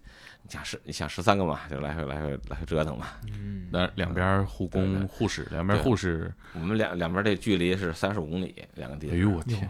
[0.46, 3.06] 你想十，你想十三个嘛，就来回来回来回折腾嘛。
[3.32, 9.10] 嗯，那两边护工、护士，两边护士，我们两两边这距离是三十五公里，两个地。
[9.10, 9.66] 哎呦我天，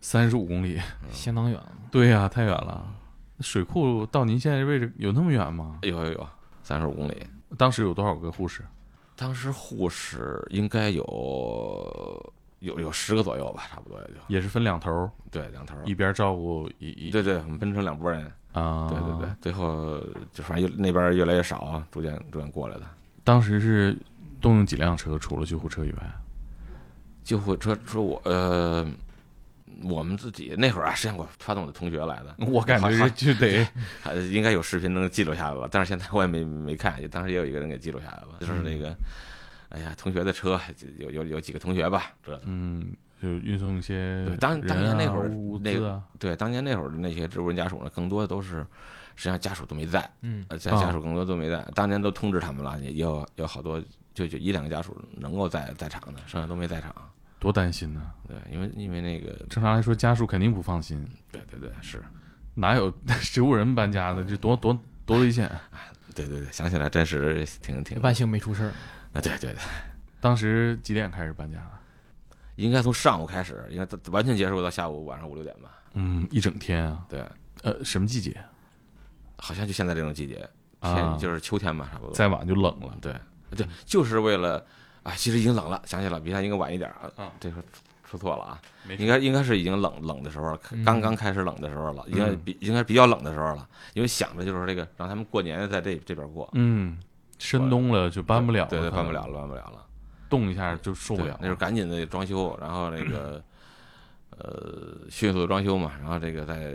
[0.00, 0.80] 三十五公里，
[1.12, 1.72] 相当远了。
[1.92, 2.84] 对呀，太远了。
[3.38, 5.78] 水库到您现在位置有那么远吗？
[5.82, 6.28] 有有有，
[6.64, 7.24] 三十五公里。
[7.56, 8.62] 当时有多少个护士？
[9.16, 14.14] 当时护士应该有有有十个左右吧，差不多也就。
[14.28, 17.10] 也是分两头，对，两头，一边照顾一一。
[17.10, 18.30] 对对，我们分成两拨人。
[18.52, 20.00] 啊，对对对，最后
[20.32, 22.82] 就反正越那边越来越少，逐渐逐渐过来的。
[23.22, 23.96] 当时是
[24.40, 26.12] 动用几辆车，除了救护车以外，
[27.22, 28.86] 救护车说我呃，
[29.82, 33.66] 我们自己那会儿啊，实际上我发动的同学来的， 我感觉就得
[34.30, 38.94] 应该有视频能记录下来吧，但是现在我也没没看，当时也有一个人给记录下来了，就是那个，
[39.70, 40.60] 哎呀，同学的车
[40.98, 42.94] 有有有几个同学吧，这嗯。
[43.20, 45.28] 就运送一些当当年那会儿
[45.60, 48.64] 那个对当年那会儿的那些植物人家属呢，更多的都是
[49.16, 51.60] 实际上家属都没在，嗯，在家属更多都没在。
[51.74, 53.82] 当年都通知他们了，也有有好多
[54.14, 56.94] 就就一两个家属能够在在场的，剩下都没在场，
[57.38, 58.00] 多担心呢。
[58.26, 61.06] 对，因为因为那个正常来说，家属肯定不放心。
[61.30, 62.02] 对对对，是
[62.54, 62.90] 哪有
[63.22, 64.24] 植物人搬家的？
[64.24, 65.50] 这多多多危险！
[66.14, 68.72] 对对对，想起来真是挺挺万幸没出事儿。
[69.12, 69.56] 啊，对对对，
[70.20, 71.58] 当时几点开始搬家？
[72.56, 75.70] 应该从上午开始，应该完全结束到下午晚上五六点吧。
[75.94, 77.04] 嗯，一整天啊。
[77.08, 77.24] 对，
[77.62, 78.36] 呃，什么季节？
[79.36, 80.48] 好像就现在这种季节，
[80.80, 82.12] 天就是秋天吧，差不多。
[82.12, 82.98] 再晚就冷了。
[83.00, 83.14] 对，
[83.56, 84.66] 对，就是为了
[85.08, 87.10] 啊，其实已经冷了，想起来比他应该晚一点啊。
[87.16, 87.56] 啊，这个
[88.04, 88.60] 说错了啊，
[88.98, 96.48] 应该应该是已经冷冷的时候，刚刚开始冷的时候了，应该比应该比较冷的时候了，因为想着就是这个让他们过年在这这边过。
[96.52, 96.98] 嗯，
[97.38, 98.70] 深冬了就搬不了了。
[98.70, 99.84] 对对，搬不了了，搬不了了。
[100.30, 103.42] 动一下就受不了，那时候赶紧的装修，然后那个
[104.30, 106.74] 呃迅速的装修嘛，然后这个在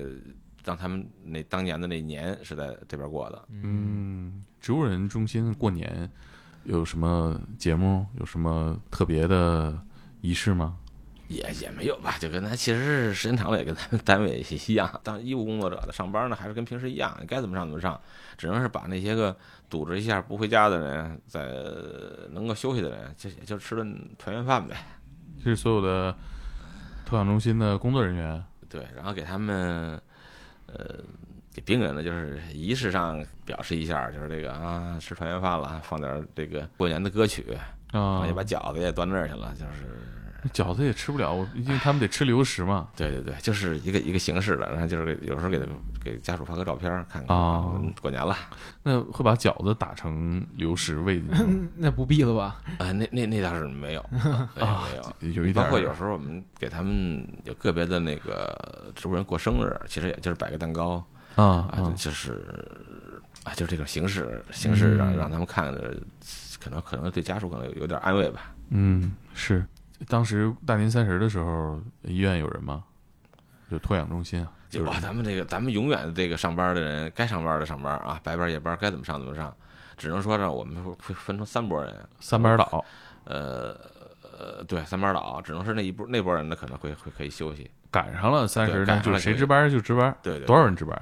[0.64, 3.46] 让他们那当年的那年是在这边过的。
[3.50, 6.10] 嗯，植物人中心过年
[6.66, 8.06] 有什么节目？
[8.20, 9.78] 有什么特别的
[10.22, 10.78] 仪式吗？
[11.30, 18.00] 也也没有吧，就跟咱其实时间长了也跟咱们单位一样， 当医务工作者的上班呢，还是跟平时一样，该怎么上怎么上，
[18.38, 19.36] 只能是把那些个
[19.70, 21.48] 堵着一下不回家的人，在
[22.32, 24.76] 能够休息的人，就也就吃顿团圆饭呗。
[25.44, 26.16] 这是所有的
[27.06, 28.44] 托养中心的工作人员。
[28.70, 30.00] 对，然后给他们，
[30.68, 31.00] 呃，
[31.54, 37.46] 给病人呢，就是仪式上表示一下，就是这个啊，吃团圆饭了，放点这个过年的歌曲，
[37.92, 40.00] 啊，也把饺子也端那儿去了，就是。
[40.52, 42.90] 饺子也吃不了，因为他们得吃流食嘛。
[42.98, 45.58] 对对对，就是一个一个形式的，然后就是有时候给
[46.04, 48.36] 给家属发个照片看看啊，过年了。
[48.84, 51.24] 那会把饺子打成流食喂？
[51.78, 52.60] 那不必了吧？
[52.78, 54.02] 啊，那那那 倒是没有
[54.60, 54.84] 啊，
[55.22, 55.64] 没有，有一点。
[55.64, 61.02] 包括有时候我们给他们有个别的那个植物人过生日，其实也就是摆个蛋糕
[61.36, 62.46] 啊，就是
[63.44, 65.96] 啊，就这种形式形式让让他们看着，
[66.60, 68.54] 可能可能对家属可能有有点安慰吧。
[68.70, 69.66] 嗯，是。
[70.08, 72.84] 当时大年三十的时候，医院有人吗？
[73.72, 74.52] 就托养中心啊？
[74.70, 79.56] 就咱们这个，咱们永远这个上班的人，该上班的上班啊，白班夜班该怎么上怎么上。
[79.96, 82.84] 只能说呢，我们会分成三拨人，三班倒。
[83.26, 83.80] 呃
[84.22, 87.70] 呃，对，三班倒，只能是那一波那波人呢，可能会会可以休息。
[87.90, 90.14] 赶上了三十，就谁值班就值班。
[90.22, 90.46] 对对。
[90.48, 91.00] 多少人值班？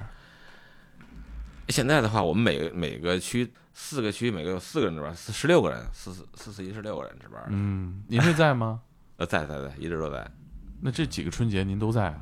[1.72, 7.42] 现在的话，我们每个每个区四个区，每个有四个人值班，四十六个人，四四四四一十六个人值班。
[7.48, 8.82] 嗯，您是在吗？
[9.18, 10.30] 呃，在在在，一直都在。
[10.82, 12.22] 那这几个春节您都在啊？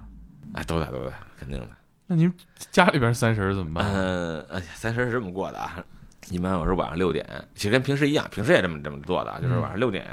[0.53, 1.67] 哎，都在都在，肯定的。
[2.07, 2.31] 那您
[2.71, 3.85] 家里边三十怎么办？
[3.93, 5.83] 嗯，哎呀，三十是这么过的啊。
[6.29, 10.05] 一般我是晚上六点，其实跟平时一样，平时也这么这么做的，就是晚上六点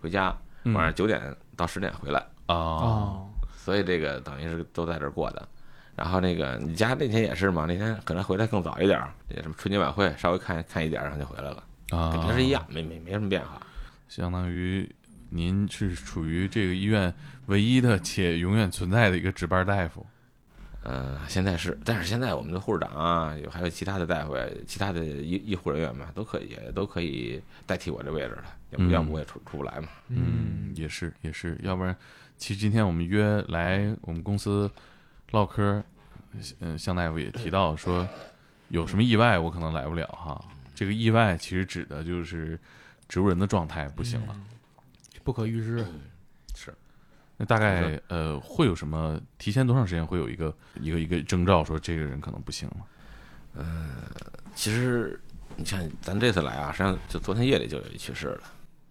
[0.00, 3.28] 回家，晚上九点到十点回来哦。
[3.56, 5.48] 所以这个等于是都在这儿过的。
[5.96, 7.64] 然后那个你家那天也是嘛？
[7.66, 12.12] 那天可能回来更早一点，也什么春节晚会稍微看看一点，然后就回来了啊。
[12.12, 13.60] 跟平时一样，没没没什么变化，
[14.08, 14.88] 相当于。
[15.28, 17.12] 您是处于这个医院
[17.46, 20.06] 唯一的且永远存在的一个值班大夫，
[20.84, 24.36] 呃，现在是，但是现在我们的护士长啊，有还有其他的大夫、
[24.68, 29.88] 其他的医医护人员嘛，都可以都可以代替我这位置了，要不要不我也出出不来嘛。
[30.08, 31.94] 嗯，也是也是，要不然，
[32.38, 34.70] 其实今天我们约来我们公司
[35.32, 35.82] 唠嗑，
[36.60, 38.06] 嗯，向大夫也提到说，
[38.68, 40.42] 有什么意外我可能来不了哈。
[40.74, 42.58] 这个意外其实指的就是
[43.08, 44.36] 植物人的状态不行了。
[45.24, 45.84] 不可预知，
[46.54, 46.74] 是。
[47.36, 49.20] 那大概呃会有什么？
[49.38, 52.76] 提前多长时间会有一个一个一个征兆，说这个人可能不行了？
[53.54, 53.90] 呃，
[54.54, 55.20] 其实
[55.56, 58.42] 你像咱这次来啊，实际上就昨天夜里就有一去世了。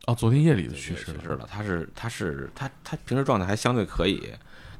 [0.08, 1.48] 哦，昨天夜里就去世了。
[1.50, 4.32] 他是他是他他平时状态还相对可以，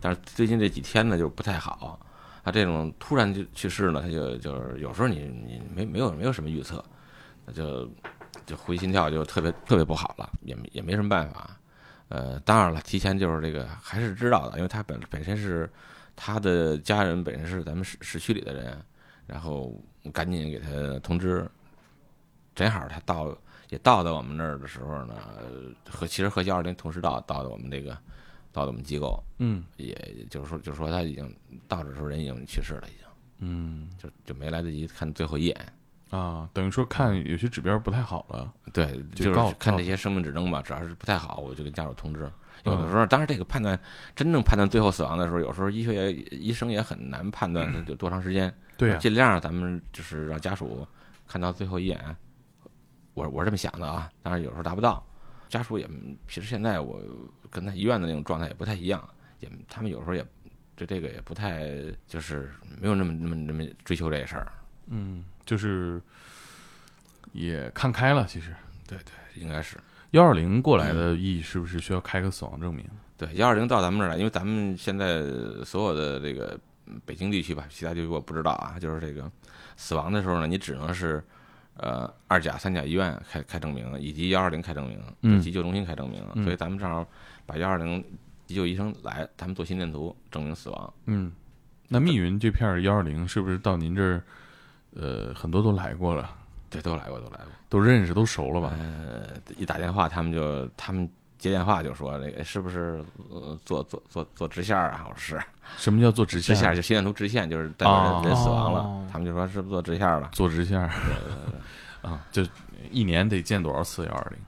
[0.06, 2.00] 但是最近这几天呢就不太好。
[2.44, 6.84] 他这种突然就去世呢，他就就是有时候你你没没有没有什么预测，
[7.52, 7.90] 就。
[8.46, 11.58] 就呼吸心跳就特别特别不好了，也也没什么办法。
[12.10, 15.68] 呃，当然了，提前就是这个还是知道的，因为他本本身是
[16.16, 18.78] 他的家人本身是咱们市市区里的人，
[19.26, 19.74] 然后
[20.14, 21.50] 赶紧给他通知。
[22.54, 23.36] 正好他到
[23.70, 25.16] 也到到我们那儿的时候呢，
[25.90, 27.98] 和其实和幺二零同时到到的我们这个
[28.56, 29.94] 到的我们机构，嗯，也
[30.30, 31.36] 就是说就是说他已经
[31.68, 33.08] 到的时候人已经去世了，已经，
[33.40, 35.74] 嗯，就就没来得及看最后一眼。
[36.12, 42.32] 啊，等于说看有些指标不太好了，对，就是看这些生命指征吧，只要是不太好，我就跟家属通知。
[42.64, 43.78] 有的时候，当然这个判断
[44.16, 48.54] 真正判断最后死亡的时候，有时候医学也医生也很难判断有多长时间。
[48.78, 50.88] 对，尽量咱们就是让家属
[51.28, 52.16] 看到最后一眼。
[53.14, 55.06] 我我是这么想的啊，当然有时候达不到，
[55.50, 55.90] 家属也
[56.28, 57.02] 其实现在我
[57.56, 59.02] 跟他医院的那种状态也不太一样，
[59.40, 60.26] 也他们有时候也
[60.76, 61.72] 这这个也不太
[62.06, 64.52] 就是没有那么那么那么追求这事儿。
[64.88, 65.24] 嗯。
[65.46, 66.02] 就是
[67.34, 68.54] 也看开了，其实
[68.88, 69.78] 对对，应该是
[70.10, 72.84] 幺二零过来的意义是不是需要开个死亡证明？
[73.16, 75.22] 对，幺二零到咱们这儿来，因为咱们现在
[75.64, 76.60] 所有的这个
[77.06, 78.80] 北京地区吧，其他地区我不知道啊。
[78.80, 79.32] 就是这个
[79.78, 81.24] 死亡的时候呢，你只能是
[81.78, 84.88] 呃二甲、三甲医院开开证明，以及幺二零开证
[85.22, 86.22] 明，急救中心开证明。
[86.44, 87.06] 所以咱们正好
[87.46, 88.04] 把幺二零
[88.46, 90.94] 急救医生来，他们做心电图证明死亡。
[91.06, 91.32] 嗯，
[91.88, 94.24] 那密云这片幺二零是不是到您这儿？
[94.98, 96.30] 呃，很多都来过了，
[96.70, 98.72] 对，都来过，都来过，都认识，都熟了吧？
[98.80, 99.28] 呃，
[99.58, 105.46] 一打电话，他们就他们接电话就说：“那个是不是呃做做做做直线啊？”我说：“是。”
[105.78, 106.56] 什么叫做直线？
[106.74, 109.06] 就心电图直线，就是代表人人死亡了。
[109.12, 110.90] 他们就说：“是不是做直线了？”做直线。
[112.06, 112.44] 啊，就
[112.92, 114.40] 一年得见多少次幺二零？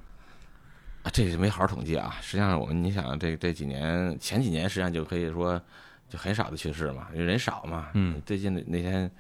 [1.04, 2.16] 啊，这没好好统计啊。
[2.22, 5.62] 实际上，我们你想，这这几年前几年，实际上就可以说。
[6.10, 7.90] 就很少的去世嘛，因为人少嘛。
[7.94, 9.12] 嗯，最近那那天，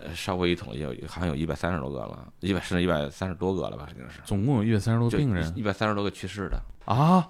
[0.00, 4.20] 呃，稍微一统计，有好像有一百三十多个了，一百甚至一百三十多个了吧，肯定是。
[4.24, 7.28] 总共有一百三十多个病人一百三十多个去世的啊！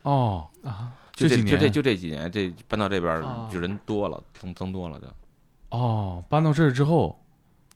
[0.00, 5.06] 哦啊，就这就这就这几年，这搬到这边就人多了，增增多了就。
[5.68, 7.21] 哦，搬到这儿之后，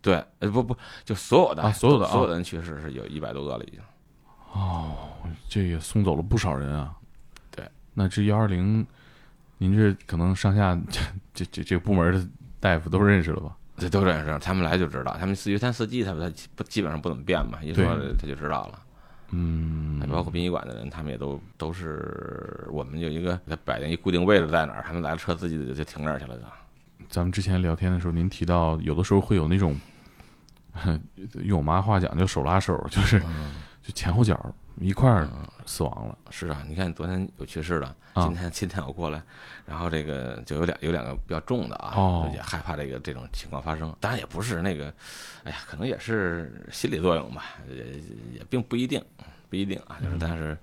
[0.01, 3.81] 对，呃，不不，就所有的啊所有的啊所有的人去世是有一百多个了已经。
[4.53, 4.95] 哦
[5.49, 6.95] 这也送走了不少人啊。
[7.51, 8.87] 对，那这幺二零，
[9.59, 10.79] 您这可能上下
[11.35, 12.29] 这这这个部门的
[12.61, 13.57] 大夫都认识了吧？
[13.79, 17.85] 这都认识，他们来就知道，他们四一三四季，他们他不基本上不怎么变嘛，一说
[18.19, 18.81] 他就知道了。
[19.31, 26.45] 嗯，包括殡仪馆的人，他们也都都是我们有一个摆定一固定位置在哪儿，他们来了车自己就就停那儿去了就。
[27.09, 29.79] 咱们之前聊天的时候，您提到有的时候会有那种，
[31.45, 33.21] 用我妈话讲叫手拉手，就是
[33.83, 35.29] 就前后脚一块儿
[35.65, 36.19] 死亡了。
[36.31, 39.23] 是啊，你看昨天有去世的，啊今天今天我过来，
[39.65, 43.95] 然后这个就有两有两个比较重的啊，哦也害怕这个这种情况发生。
[44.01, 44.93] 当然也不是那个，
[45.45, 47.85] 哎呀，可能也是心理作用吧，也
[48.35, 49.03] 也并不一定，
[49.49, 50.59] 不一定啊，就是但是，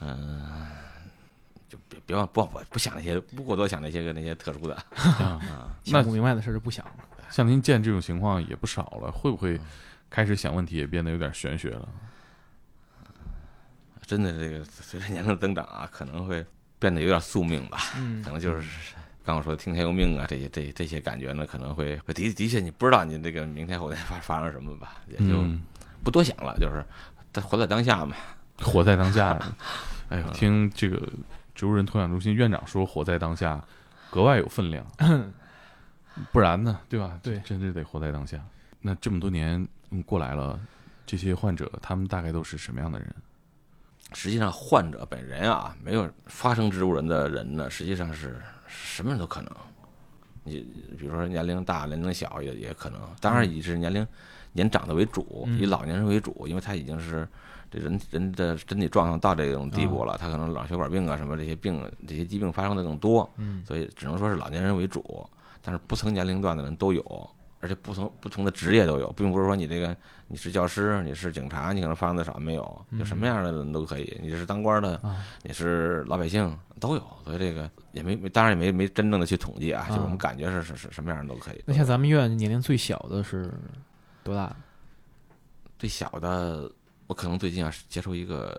[0.00, 0.66] 嗯、
[1.70, 5.40] 就别别忘不不不想那些不过多想那些个那些特殊的啊，
[5.84, 6.92] 想不明白的事就不想了。
[7.30, 9.58] 像您见这种情况也不少了，会不会
[10.10, 11.88] 开始想问题也变得有点玄学了？
[14.04, 16.44] 真的这个随着年龄增长啊，可能会
[16.80, 17.78] 变得有点宿命吧。
[17.96, 18.94] 嗯可能就是
[19.24, 25.62] 刚我说的听天由命啊，这些这这些感觉呢，可能会会的的确你不知道你这个明天后天发发生什么吧，也就嗯，
[26.02, 26.84] 不多想了，就是
[27.40, 28.16] 活在当下嘛。
[28.60, 29.38] 活在当下。
[30.10, 31.00] 哎呦，听这个
[31.60, 33.62] 植物人托养中心院长说，活在当下
[34.10, 34.82] 格外有分量，
[36.32, 37.20] 不然呢，对吧？
[37.22, 38.42] 对真是得活在当下。
[38.80, 40.58] 那这么多年嗯过来了，
[41.04, 43.14] 这些患者他们大概都是什么样的人？
[44.14, 49.54] 实际上，患者本人啊，没有发生植物人的人呢，实际上是什么人都可能。
[50.44, 50.66] 你
[50.98, 54.06] 比如说年龄大、年龄小也也可能，当然以是年龄
[54.54, 57.28] 年长的为主，嗯以老年人为主，因为他已经是
[57.70, 65.24] 这人人的身体状况到这种地步了，他可能脑血管病啊什么这些病这些疾病发生的更多，嗯所以只能说是老年人为主，
[65.62, 69.96] 但是不同年龄段的人都有，而且不同不同的职业都有，并不是说你这个
[70.26, 81.62] 你是教师，你是警察，你可能发生的少没有，就什么样的人都可以，你是当官的，啊你是老百姓都有，所以这个也没没当然也没没真正的去统计啊，就我们感觉是是是什么样的都可以。
[81.66, 83.52] 那像咱们医院年龄最小的是
[84.24, 84.54] 多大？
[85.78, 86.70] 最小的，
[87.10, 88.56] 我可能最近要接受一个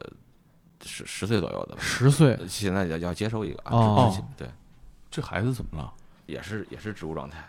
[0.83, 4.45] 十十岁左右的吧，十岁现在要要接收一个啊，对，
[5.09, 5.93] 这孩子怎么了？
[6.25, 7.41] 也是也是植物状态。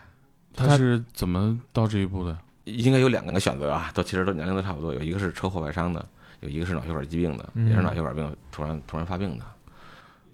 [0.55, 2.37] 他是怎么到这一步的？
[2.63, 6.07] 应该有两个选择啊，都其实都年龄都差不多，有一个是车祸外伤的，
[6.39, 9.43] 有一个是脑血管疾病的，嗯也是脑血管病突然突然发病的，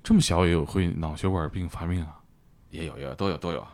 [0.03, 2.19] 这么小也有会脑血管病发病啊？
[2.69, 3.67] 也有也有都有都有。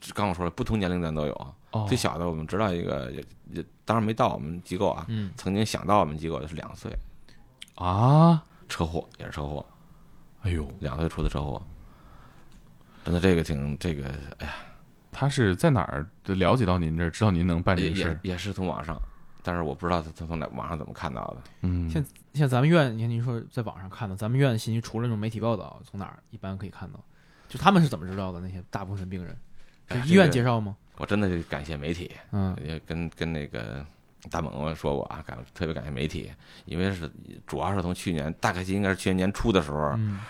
[0.00, 1.54] 这刚我说了，不同年龄段都有。
[1.72, 6.92] 哦，最小的我们知道一个，也也当然没到我们机构啊，嗯曾经想到我们机构的是两岁，
[7.76, 9.64] 啊，车祸也是车祸，
[10.42, 11.62] 哎呦，两岁出的车祸。
[13.04, 14.08] 真的这个挺这个，
[14.38, 14.54] 哎呀，
[15.10, 18.20] 他是在哪儿了解到您这儿，知道您能办这事儿？
[18.22, 19.00] 也也是从网上，
[19.42, 21.36] 但是我不知道他他从哪网上怎么看到的。
[21.62, 22.04] 嗯，现
[22.34, 27.00] 像咱们院，你看您说在网上看到，咱们院的信息除了那种媒体报道，从哪儿一般可以看到？
[27.48, 28.40] 就他们是怎么知道的？
[28.40, 29.38] 那些大部分病人是
[30.04, 30.76] 医院介绍吗？
[30.96, 33.84] 我真的是感谢媒体，嗯也跟跟那个
[34.30, 36.30] 大猛我说过啊，感特别感谢媒体，
[36.66, 37.10] 因为是
[37.46, 40.20] 主要是从去年大概应该是去年年初的时候，嗯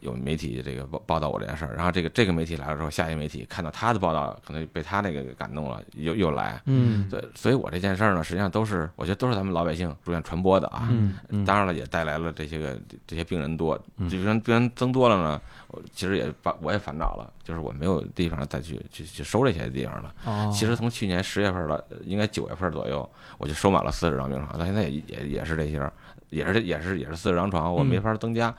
[0.00, 6.60] 有媒体这个报报道我这件事儿，然后这个这个媒体来了之后，下一个媒体看到他的报道，可能被他那个感动了，又又来。
[6.66, 10.88] 嗯对，所以我这件事儿呢，实际上都是我觉得都是咱们老百姓逐渐传播的啊。
[10.90, 20.14] 嗯嗯，当然了，也带来了这些个这这些病人多，嗯这病人病人增多了呢，我其实也把我也烦恼了，就是我没有地方再去去去收这些地方了。
[20.24, 25.90] 哦，其实从去年十月份了，呃应该九月份左右，我就收满了四十张病床，到现在也也也是这些，
[26.30, 28.54] 也是也是也是四十张床，我嗯没法增加，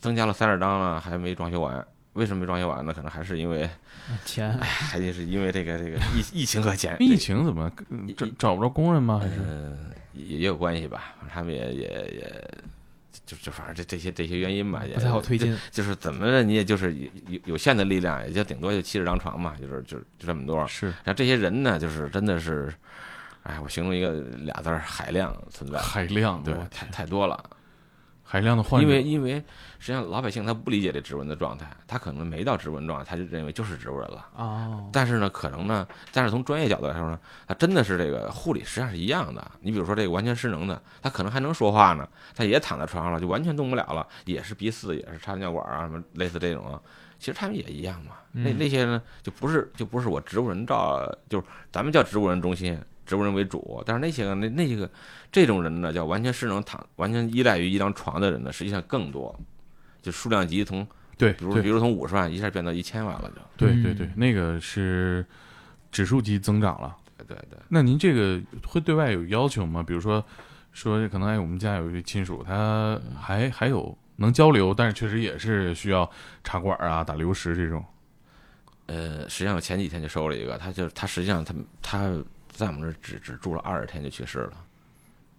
[0.00, 1.86] 增加了三十张了，还没装修完。
[2.14, 2.92] 为什么没装修完呢？
[2.92, 3.70] 可能还是因为，
[4.24, 9.20] 钱还得是因为这个这个疫疫情和钱，疫情怎么嗯找找不着工人吗？
[9.22, 9.76] 还是呃
[10.12, 12.50] 也也有关系吧，他们也也也。
[13.26, 15.56] 就就反正这这些这些原因吧，也不太好推进。
[15.70, 20.66] 就是怎么着，你也就是有有有限的力量，也就顶多就七十张床嘛，就是就就这么多。
[20.66, 22.72] 是然后这些人呢，就是真的是，
[23.44, 27.40] 哎，我形容一个俩字儿海量存在，海量对，太太多了。
[28.24, 29.42] 海量的患者，因为因为
[29.80, 34.26] 实际上老百姓他不理解这植物人的状态，他可能没到植物人状态，他就认为就是植物人了。
[34.36, 37.18] 哦，但是呢，可能呢，但是从专业角度来说呢，
[37.48, 39.50] 他真的是这个护理实际上是一样的。
[39.62, 46.78] 你比如说这个完全失能的，他可能还能说话呢，他也躺在床上了，就完全动不了了，也是鼻饲，也是插尿管啊，什么类似这种，
[47.18, 48.12] 其实他们也一样嘛。
[48.32, 52.78] 那那些呢，就不是就不是我植物人照，就是咱们叫植物人中心。
[53.06, 54.88] 植物人为主，但是那些个那那些个
[55.32, 59.36] 这种人呢，叫完全失能躺，完全依赖于一张床的人呢，实际上更多，
[60.02, 60.86] 就数量级从
[61.16, 65.24] 对，比如比如从五十万一下变到一千万了，就对对对，那个是
[65.92, 66.96] 指数级增长了。
[67.18, 67.58] 对对。
[67.68, 69.82] 那您这个会对外有要求吗？
[69.82, 70.24] 比如说
[70.72, 76.10] 说可能哎，我们家有一位亲属，他还还有能交流，但是确实也是需要
[76.42, 77.84] 插管啊、打流食这种。
[78.86, 82.22] 呃，实际上我前几天就收了一个，他就他实际上他他。
[82.52, 84.52] 在我们这只只住了二十天就去世了，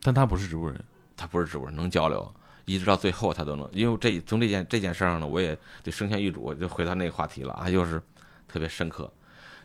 [0.02, 0.82] 但他不是植物人，
[1.16, 2.34] 他不是植物人，能交流，
[2.66, 3.70] 一直到最后他都能。
[3.72, 8.02] 因为这从这件这件事上呢，我也对生前预嘱就回到那个话题了啊，又是
[8.48, 9.12] 特别深刻。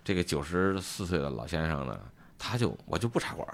[0.05, 1.99] 这个九十四岁的老先生呢，
[2.39, 3.49] 他就我就不插管，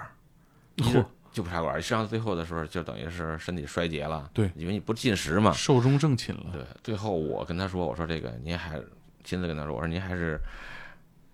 [0.78, 1.74] 嚯，就不插管。
[1.76, 6.46] 实际上最后的时候就等于是身体衰竭了，对，因为你不进食嘛，寿终正寝了。
[6.52, 8.80] 对，最后我跟他说，我说这个您还
[9.24, 10.40] 亲自跟他说，我说您还是。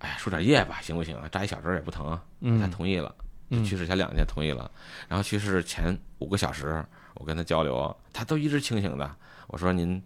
[0.00, 1.28] 哎，输点液吧，行不行啊？
[1.28, 2.22] 扎一小针也不疼啊。
[2.60, 3.12] 他同意了，
[3.50, 4.70] 去世前两天同意了。
[5.08, 6.80] 然后去世前五个小时，
[7.18, 9.16] 我跟他交流，他都一直清醒的。
[9.48, 10.02] 我说您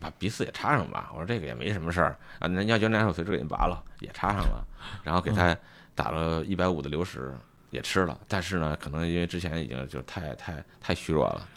[0.00, 1.10] 把鼻饲也插上吧。
[1.12, 4.66] 我说这个也没什么事儿啊，那尿胶粘手随时给您拔了，也插上了。
[5.04, 5.56] 然后给他
[5.94, 7.34] 打了一百五的流食，
[7.70, 8.18] 也吃了。
[8.26, 11.48] 但是呢，可能因为之前已经就太太太虚弱了，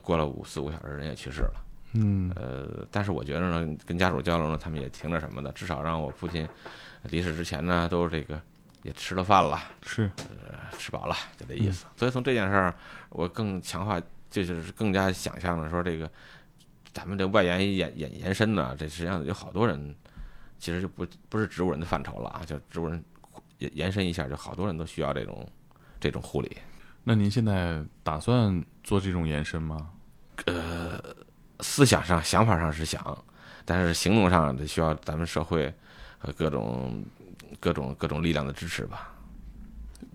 [0.00, 1.64] 过了五四五小时人也去世了。
[1.94, 6.48] 嗯，呃，但是我觉得呢，跟家属交流呢，他们也挺那什么的，至少让我父亲。
[7.04, 8.38] 离世之前呢，都这个
[8.82, 10.10] 也吃了饭了，是，
[10.76, 11.86] 吃饱了，就这意思。
[11.96, 12.74] 所以从这件事儿，
[13.08, 13.98] 我更强化，
[14.30, 16.10] 就是更加想象了说，这个
[16.92, 19.94] 咱们这外延延延延伸呢，这实际上有好多人，
[20.58, 23.04] 其实就不不是植物人的范畴了啊，就植物人
[23.58, 25.46] 延延伸一下，就好多人都需要这种
[25.98, 26.56] 这种护理。
[27.04, 29.90] 那您现在打算做这种延伸吗？
[30.46, 30.98] 呃，
[31.60, 33.24] 思想上、想法上是想，
[33.64, 35.72] 但是行动上得需要咱们社会。
[36.22, 37.02] 和各种
[37.58, 39.10] 各种各种力量的支持吧。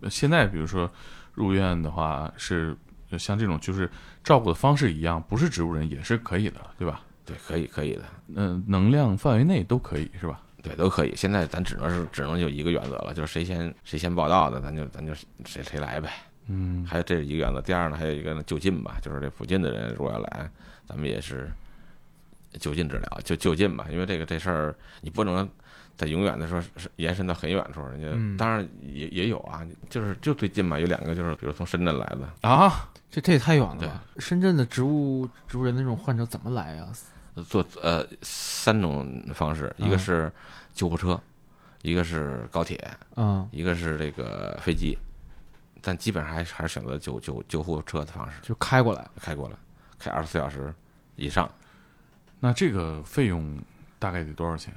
[0.08, 0.88] 现在比如说
[1.34, 2.78] 入院的话，是
[3.18, 3.90] 像这种就是
[4.24, 7.02] 照顾的方式一样，不是植物人也是可以的，对吧？
[7.26, 8.04] 对，可以可以的。
[8.36, 10.42] 嗯，能量范围内都可以是吧？
[10.62, 11.14] 对，都可以。
[11.16, 15.14] 现在咱只能是只能就一个原则了，就是谁先谁先报道的，咱就咱就
[15.46, 16.10] 谁谁来呗。
[16.48, 17.62] 嗯，还有这是一个原则。
[17.62, 20.50] 第二呢，还有一个呢就近吧，就是这附近的人如果要来，
[20.88, 21.52] 咱们也是
[22.60, 23.88] 就近治疗，就就近吧。
[23.92, 25.48] 因为这个这事儿你不能。
[25.96, 34.04] 在永远的说，是延伸到很远处，人家当然也也有啊，就是就最近嘛，有两个就是比如从深圳来的啊，这这也太远了。
[34.18, 36.92] 深圳的植物植物人那种患者怎么来啊？
[37.48, 40.32] 坐呃三种方式，一个是
[40.74, 41.20] 救护车，
[41.82, 42.78] 一个是高铁，
[43.16, 44.98] 嗯，一个是这个飞机，
[45.82, 49.56] 但基本上还是还是选择救救救护车的方式，就开过来，开过来，
[50.00, 50.74] 开二十四小时
[51.16, 51.50] 以上。
[52.40, 53.58] 那这个费用
[53.98, 54.74] 大概得多少钱？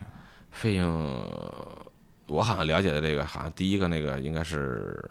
[0.50, 1.24] 费用，
[2.26, 5.08] 我好像了解的这个，好像第一个那个应该是，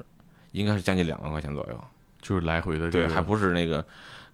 [0.51, 1.83] 应该是将近两万块钱左右，
[2.21, 2.91] 就是来回的。
[2.91, 3.85] 对，还不是那个，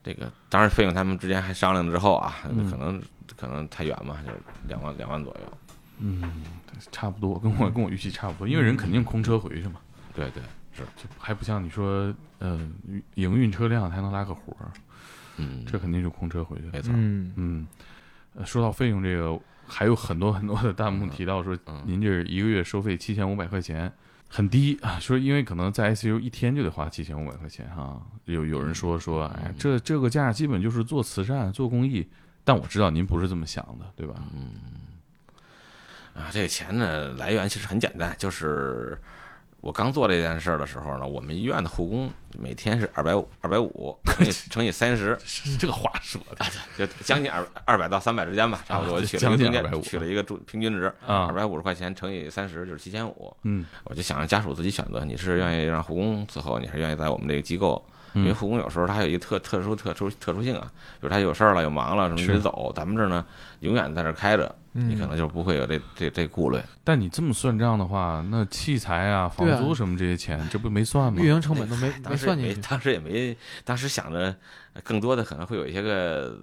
[0.04, 3.01] 这个当然费用他们之间还商量之后啊，可能
[3.38, 4.32] 可能太远嘛，就
[4.68, 5.58] 两万两万左右。
[5.99, 6.43] 嗯，
[6.91, 9.80] 差不多，跟我跟我预期差不多，因为人肯定空车回去嘛。
[10.16, 10.41] 对对
[10.74, 12.74] 是，就还不像你说，嗯，
[13.16, 14.72] 营运车辆还能拉个活儿，
[15.38, 16.64] 嗯，这肯定是空车回去。
[16.74, 16.91] 没错。
[16.95, 17.68] 嗯嗯，
[18.45, 19.39] 说到费用这个。
[19.68, 23.91] 还有很多很多的弹幕提到说，您这一个月收费七千五百块钱，
[24.28, 24.99] 很低啊。
[25.01, 28.01] 说因为可能在 ICU 一天就得花七千五百块钱哈。
[28.26, 32.07] 有有人说说，哎，这这个价基本就是做慈善、做公益。
[32.43, 34.16] 但我知道您不是这么想的，对吧？
[34.36, 34.51] 嗯。
[36.14, 38.99] 啊，这个钱呢来源其实很简单，就是。
[39.64, 45.18] 我刚做这件事儿的时候呢，我们医院的护工每天是二百五，二百五乘以 乘以三十，
[45.57, 46.45] 这个话说的，
[46.78, 48.99] 就将近二二百到三百之间吧，差不多。
[48.99, 53.34] 取了一个取了一个平平均值，二百五十块钱乘以三十就是七千五。
[53.43, 57.82] 嗯，我就想让家属自己选择，你是愿意让护工伺候，你还是愿意在我们这个机构？
[58.16, 63.26] 因为护工有时候他有一个特特殊特殊特殊性啊，比如他有事儿了、有忙了什么得走，咱们这儿呢
[63.61, 64.53] 永远在这开着。
[64.74, 71.22] 你可能就不会有这这这顾虑，但你这么算账的话，那器材啊、房租什么这些钱，这不没算吗？
[71.22, 72.62] 运营成本都没 没算进去。
[72.62, 74.36] 当时也没，当时想着
[74.84, 76.36] 更多的可能会有一些个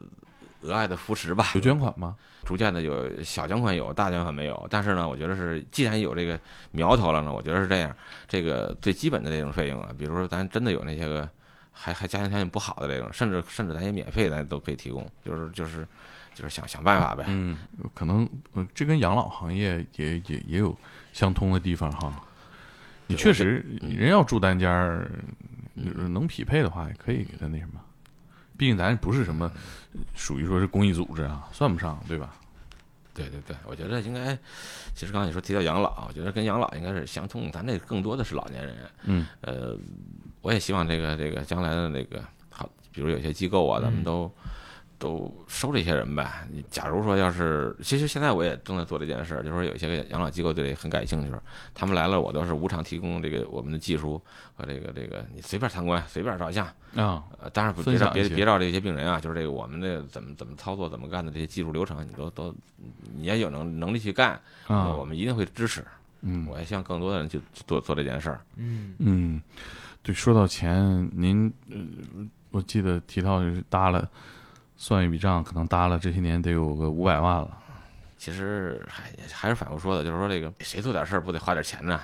[0.63, 1.49] 额外的扶持吧。
[1.55, 2.15] 有捐款吗？
[2.45, 4.67] 逐渐的有小捐款有，大捐款没有。
[4.71, 6.39] 但是呢，我觉得是既然有这个
[6.71, 7.95] 苗头了呢，我觉得是这样。
[8.29, 11.29] 这个最基本的这种费用啊，比如说咱真的有那些个
[11.73, 15.87] 还还家庭条件不好的这种，甚至甚至咱也免费咱都可以提供，就是就是
[16.35, 17.25] 就是想想办法呗。
[17.29, 17.59] 嗯，
[17.95, 20.77] 可能呃这跟养老行业也也也有
[21.13, 22.25] 相通的地方哈。
[23.07, 25.11] 你确实人要住单间儿，
[25.75, 27.81] 能匹配的话也可以给他那什么。
[28.57, 29.51] 毕竟咱不是什么
[30.15, 32.35] 属于说是公益组织啊，算不上对吧？
[33.13, 34.39] 对对对，我觉得应该，
[34.95, 37.51] 其实刚才你说提到养老，我觉得跟养老应该是相通。
[37.51, 38.77] 咱这更多的是老年人。
[39.05, 39.27] 嗯。
[39.41, 39.77] 呃，
[40.41, 44.33] 我也希望这个这个将来的那个好，比如有些机构啊，咱们都。
[45.01, 46.47] 都收这些人呗。
[46.53, 51.33] 你假如说要是，其实现在我也正在做这件事儿，就是说有些个养老机构对这很感兴趣，
[51.75, 54.21] 他们来了，我都是无偿提供这个我们的技术
[54.55, 57.25] 和这个这个，你随便参观，随便照相啊。
[57.41, 62.55] 呃，当然别别别照这些病人啊，就是这个我们的怎么怎么操作、怎么干的这些技术流程，你都都
[63.17, 65.83] 你也有能能力去干啊，我们一定会支持。
[66.21, 68.41] 嗯，我也希望更多的人去做做这件事儿。
[68.57, 69.41] 嗯嗯，
[70.03, 71.79] 对，说到钱，您呃，
[72.51, 74.07] 我记得提到就是搭了。
[74.81, 77.59] 算一笔账，可能搭了这些年得有个五百万了。
[78.17, 82.01] 其实还还是反复说的，就是说这个谁做点事儿不得花点钱呢？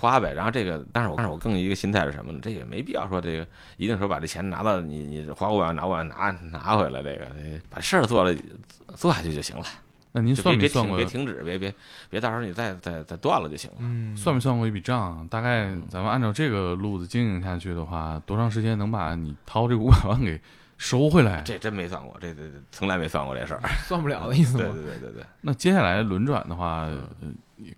[0.00, 0.32] 花呗。
[0.32, 2.38] 然后这个， 但是我但是我更一个心态是什么呢？
[2.40, 3.44] 这也没必要说这个
[3.78, 7.26] 一定说把这钱拿到你你花五百万拿五百万拿拿回来，这个
[7.68, 8.32] 把事儿做了
[8.94, 9.64] 做下去就行了。
[10.12, 10.96] 那您算没算过？
[10.96, 11.74] 别停止，别别
[12.08, 13.76] 别到时候你再再再断了就行了。
[13.80, 15.26] 嗯，算没算过一笔账？
[15.28, 20.40] 大概咱们按照这个路子经营下去的话，多长时间能把你掏这五百万给？
[20.78, 21.42] 收回来？
[21.42, 24.64] 这真没算过，这这从来没算过这事儿， 算不了的意思吗？
[24.64, 25.24] 对对对对对。
[25.42, 26.88] 那接下来轮转的话，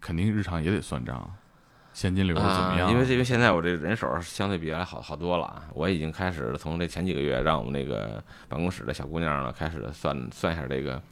[0.01, 1.29] 肯定日常也得算账，
[1.93, 2.91] 现金流怎么样？
[2.91, 11.03] 因为因为现在我这人手相对比原来好好多了啊，我已经开始从这前几个月让我们那个办公室的小姑娘呢开始算算一下这个。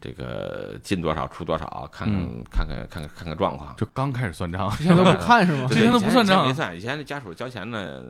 [0.00, 3.74] 这个进多少出多少，看看看看看看看看状况。
[3.74, 5.66] 就刚开始算账，现在都不 看是吗？
[5.66, 6.76] 之前都不算账，没算。
[6.76, 8.00] 以前那家属交钱呢，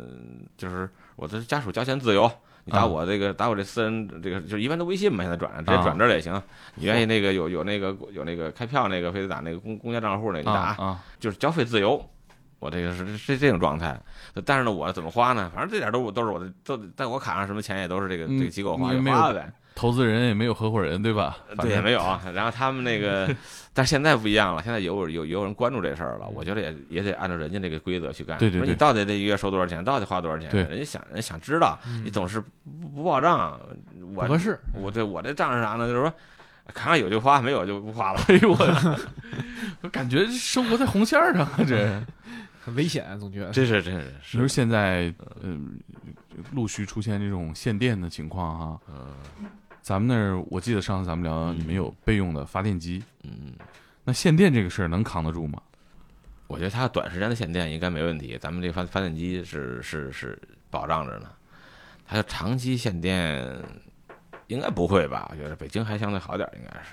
[0.59, 2.31] 就是我的家属交钱自由，
[2.69, 6.41] 你打我这个打我这私人这个就一般都微信嘛，现在转直接转这儿也行。
[6.75, 11.99] 你愿意那个有有那个有那个开票那个，非得打那个公公家账户那，你打，就是交费自由。
[12.59, 13.99] 我这个是是这种状态。
[14.45, 15.51] 但是呢，我怎么花呢？
[15.55, 19.51] 反正这点都都是我的，都在我卡上什么钱也都是这个这个机构花就花呗。
[19.75, 21.39] 投资人也没有合伙人，对吧？
[21.63, 22.01] 对，也没有。
[22.35, 23.33] 然后他们那个，
[23.79, 26.27] 但是现在不一样了，现在有有有人关注这事儿了。
[26.35, 28.37] 我觉得也也得按照人家这个规则去干。
[28.37, 28.69] 对对对。
[28.69, 29.85] 你到底这一个月收多少钱？
[29.85, 30.51] 到底花多少钱？
[30.51, 30.65] 对。
[30.65, 33.57] 人家想人想知道，你总是不不报账，
[34.17, 34.59] 我合适。
[34.75, 35.87] 我对我这账是啥呢？
[35.87, 36.13] 就是说，
[36.75, 38.21] 看看有就花，没有就不花了。
[38.27, 38.57] 哎呦我，
[39.83, 42.03] 我感觉生活在红线上，这
[42.61, 43.53] 很危险，总觉得。
[43.53, 44.13] 这是这是。
[44.33, 45.79] 你说现在嗯，
[46.51, 48.81] 陆续出现这种限电的情况哈。
[48.89, 49.47] 嗯。
[49.83, 53.03] 咱们那儿，我记得上次咱们聊，你们有备用的发电机。
[53.23, 53.55] 嗯，
[54.05, 55.63] 那限电这个事儿能扛得住吗？
[56.47, 60.39] 我觉得它短时间的限电应该没问题，咱们这发发电机是是是
[60.71, 61.31] 保障着呢。
[62.07, 63.47] 它要长期限电，
[64.47, 65.27] 应该不会吧？
[65.31, 66.91] 我觉得北京还相对好点，应该是。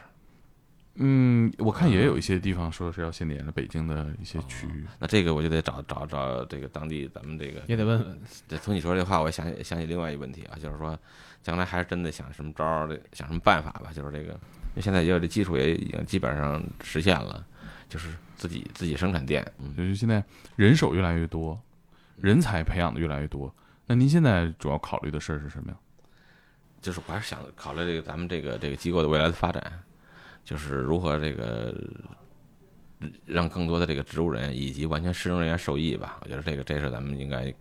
[0.96, 4.86] 嗯，我看也有一些地方说是要限电的，北京的一些区域。
[5.00, 8.20] 那这个我就得找找找这个当地咱们这个也得问问。
[8.48, 10.98] 对，从你说这话，我想起想起另外一个问题啊，就是说。
[11.46, 13.92] 将来还是真的想什么招儿的，想什么办法吧。
[13.94, 17.46] 就是这个，因为现在也有这技术，也已经基本上实现了，
[17.88, 19.46] 就是自己自己生产电。
[19.78, 20.24] 就是现在
[20.56, 21.62] 人手越来越多，
[22.20, 23.54] 人才培养的越来越多。
[23.86, 25.78] 那您现在主要考虑的事儿是什么呀？
[26.82, 29.62] 就是我还是想考虑这个咱们这个这个机构的未来的发展，
[30.44, 31.80] 就是如何这个
[33.24, 36.18] 让更多的这个植物人以及完全失能人员受益吧。
[36.24, 37.54] 我觉得这个这是咱们应该。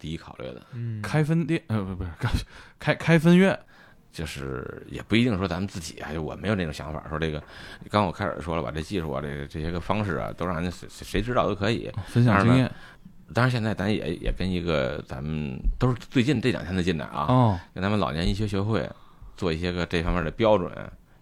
[0.00, 2.10] 第一考虑的，嗯，开分店，呃，不不是，
[2.80, 3.56] 开开分院，
[4.10, 7.40] 就是也不一定说咱们自己啊，就我没有那种想法，说这个，
[7.90, 11.92] 刚我开始说了，把这技术啊，这个这些个方式啊，都让人谁谁知道都可以。
[12.06, 12.70] 分享经验。
[13.32, 18.90] 当然，现在咱也也跟一个咱们都是最近这两天的进展啊，哦，跟咱们老年医学学会
[19.36, 20.68] 做一些个这方面的标准，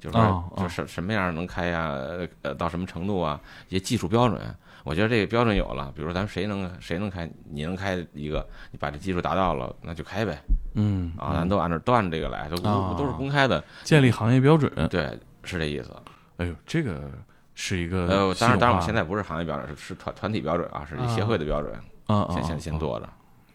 [0.00, 1.98] 就是说，就是什么样能开呀，
[2.40, 4.40] 呃，到什么程度啊，一些技术标准。
[4.88, 10.38] 我觉得这个标准有了，比如咱们谁能谁能开，你能开一个，你把这技术达到了，那就开呗。
[10.76, 14.72] 嗯，啊，咱都按照都按这个来，都都是公开的，建立行业标准。
[14.88, 15.94] 对，是这意思。
[16.38, 17.10] 哎呦，这个
[17.54, 23.06] 是一个呃，当然，当然，我们现在不是行业标准，是是团团体标准啊，是协会的标准啊，先先先做着，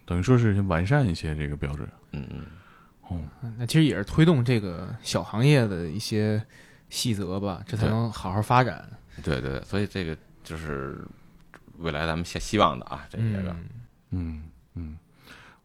[0.06, 1.90] 等于说是完善一些这个标准。
[2.12, 2.42] 嗯嗯。
[3.08, 3.20] 哦，
[3.58, 6.40] 那其实也是推动这个小行业的一些
[6.90, 8.88] 细则吧，这才能好好发展。
[9.24, 11.04] 对对，所以这个就是。
[11.84, 13.56] 未来咱们希希望的啊，这些个，
[14.10, 14.44] 嗯。
[14.76, 14.98] 嗯，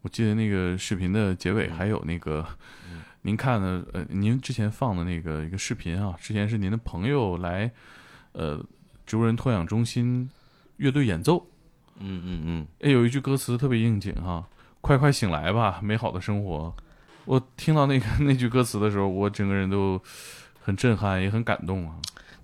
[0.03, 2.47] 我记得那个视频的结尾还有那个，
[3.23, 7.71] 您看的呃，您之前放的那个一个视频啊，之前是您的朋友来，
[8.33, 8.63] 呃，
[9.07, 10.29] 植物人托养中心
[10.77, 11.47] 乐队演奏，
[12.01, 14.47] 嗯嗯嗯，哎，有一句歌词特别应景哈，
[14.83, 16.77] 快快醒来吧，美好的生活。
[17.25, 19.99] 我听到那个 那句歌词的时候，我整个人都
[20.61, 21.97] 很震撼，也很感动啊。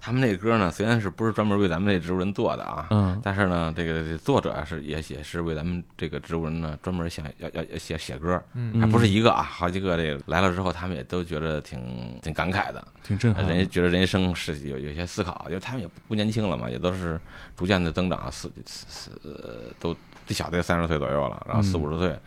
[0.04, 11.80] 他们那歌呢，虽然是不是专门为咱们这植物人做的啊，嗯，但是呢，这个作者是也也是为咱们这个植物人呢专门想要要要写写歌，嗯还不是一个啊，好几个这个来了之后，他们也都觉得挺
[12.20, 13.46] 挺感慨的，挺震撼。
[13.46, 17.18] 人家觉得人生是有有些思考，因为他们也不年轻了嘛，也都是
[17.56, 19.96] 逐渐的增长，四四四呃都
[20.26, 22.18] 最小的三十岁左右了，然后四嗯五十岁，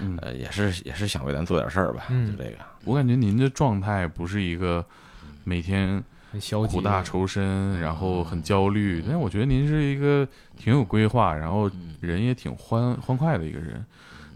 [0.00, 4.86] 嗯呃也是也是想为咱做点事儿吧，嗯就这个，我感觉您的状态不是一个
[5.42, 6.00] 每天
[6.34, 10.26] 很消极，苦大仇深，然后很焦虑，但我觉得您是一个
[10.56, 11.70] 挺有规划，然后
[12.00, 13.86] 人也挺欢欢快的一个人。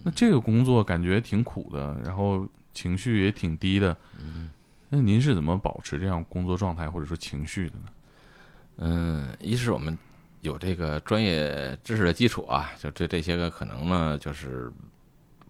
[0.05, 3.97] 那这个工作感觉挺苦的，然后情绪也挺低的。
[4.89, 7.85] 那您是怎么保持这样工作状态或者说情绪的呢？
[8.77, 9.99] 嗯，一是我们
[10.43, 14.71] 有这个专业知识的基础啊，就这这些个可能呢，就是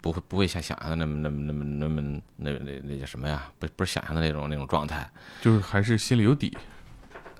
[0.01, 3.51] 不会不会像想象的那么那么那么那么那那那叫什么呀？
[3.59, 5.09] 不不是想象的那种那种状态，
[5.41, 6.57] 就是还是心里有底。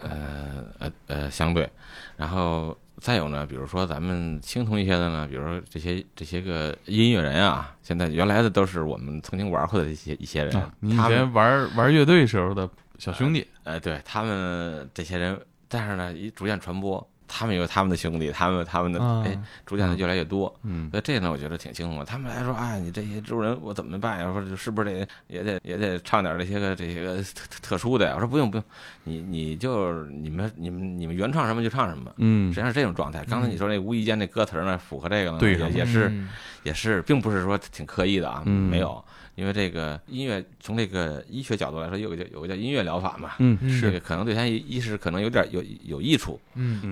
[0.02, 1.70] 呃呃呃，相对，
[2.16, 15.38] 然后再有呢，比如说咱们青铜一些的呢，比如说这些这些个音乐人啊，现在原来的都是我们曾经玩过的一些一些人，啊，你以前玩玩乐队时候的小兄弟，呃，对他们这些人，
[15.68, 20.54] 但是呢，一逐渐传播，他们有他们的兄弟，他们有他们的，啊哎，逐渐的越来越多。
[20.64, 22.04] 嗯所以这个呢，我觉得挺轻松的。
[22.04, 24.28] 他们来说，哎，你这些植物人我怎么办呀？
[24.28, 28.14] 我说是不是得也得也得唱点这些个这些个特特特殊的呀？
[28.16, 28.64] 我说不用不用，
[29.04, 32.12] 你你就你们你们你们原创什么就唱什么。
[32.18, 33.24] 嗯实际上是这种状态。
[33.30, 36.30] 刚才你说那无意间那歌词呢，符合这个呢，对也也是嗯
[36.64, 38.70] 也是，并不是说挺刻意的啊，嗯。
[38.70, 39.04] 没有。
[39.36, 46.38] 因为这个音乐从这个医学角度来说，有个叫有个叫音乐疗法嘛，嗯嗯这个是可能对他一一是可能有点有有益处，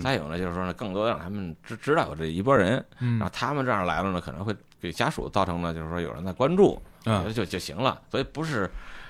[0.02, 3.20] 再有呢就是说呢，更多让他们知知道有这一波人，嗯。
[3.20, 7.26] 然后他们这样来了呢，可能会给家属造成呢，就是说有人在关注，啊。
[7.36, 8.02] 就就行了。
[8.10, 8.70] 所以不是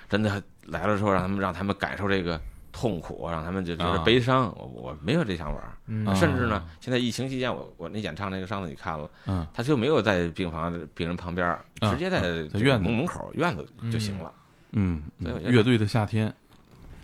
[0.09, 2.41] 真的来了之后让他们让他们感受这个
[2.71, 4.03] 痛苦，让他们就就是啊。
[4.05, 4.45] 悲伤。
[4.57, 9.45] 我我没有这想法，甚至呢，现在疫情期间，我我那演唱那个上次你看了，嗯。
[9.53, 11.61] 他就没有在病房病人旁边，啊
[11.91, 14.31] 直接在在院子门门口院子就行了。
[14.71, 16.33] 嗯乐队的夏天。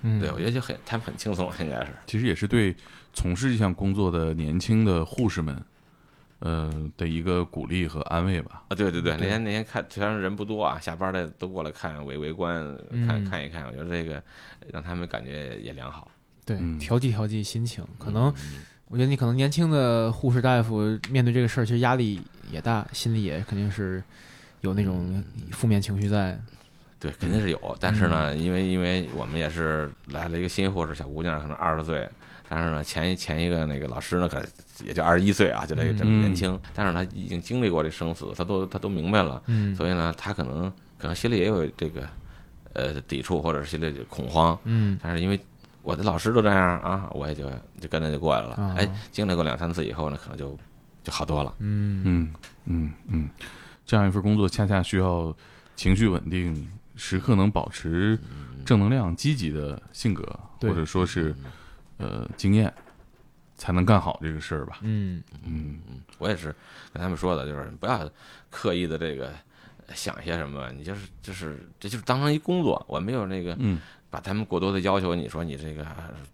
[0.02, 0.20] 嗯。
[0.20, 1.88] 对，我觉得就很他们很轻松，应该是。
[2.06, 2.76] 其实也是对
[3.14, 5.64] 从事这项工作的年轻的护士们，
[6.44, 8.64] 呃的一个鼓励和安慰吧。
[8.68, 12.64] 啊，对对对，那天那天看，虽然人不多啊，下班的都过来看围围观，
[13.08, 14.22] 看嗯看一看，我觉得这个
[14.72, 16.12] 让他们感觉也良好。
[16.46, 22.22] 对嗯调剂调剂心情，可能嗯我觉得你可能年轻的护士大夫面对这个事儿，其实压力
[22.52, 24.04] 也大，心里也肯定是
[24.62, 26.40] 有那种负面情绪在。
[27.00, 32.08] 对，肯定是有，但是呢，因为因为我们也是来了一个新护士，小姑娘可能二十岁，
[32.56, 34.40] 但是呢，前一前一个那个老师呢，可
[34.86, 39.76] 也就二十一岁啊，就这个这么年轻，但是他已经经历过这生死，他都他都明白了，嗯。
[39.76, 42.08] 所以呢，他可能可能心里也有这个
[42.74, 45.00] 呃抵触或者是心里恐慌，嗯。
[45.02, 45.40] 但是因为
[45.82, 47.50] 我的老师都这样啊，我也就
[47.82, 48.54] 就跟着就过来了。
[48.54, 48.76] 啊。
[48.78, 50.56] 哎，经历过两三次以后呢，可能就
[51.04, 51.52] 就好多了。
[51.58, 52.04] 嗯。
[52.06, 52.34] 嗯
[52.66, 53.30] 嗯嗯，
[53.84, 55.36] 这样一份工作恰恰需要
[55.76, 58.20] 情绪稳定，时刻能保持
[58.64, 60.24] 正能量、积极的性格，
[60.60, 60.70] 对。
[60.70, 61.36] 或者说是
[61.98, 62.74] 呃经验，
[63.56, 64.80] 才能干好这个事儿吧。
[64.82, 65.24] 嗯。
[65.46, 65.80] 嗯
[66.18, 66.56] 我也是
[66.94, 68.10] 跟他们说的，就是不要
[68.50, 69.32] 刻意的这个
[69.94, 73.80] 想些什么，你就是就是这就是当成一工作，我没有那个嗯。
[74.10, 75.84] 把他们过多的要求，你说你这个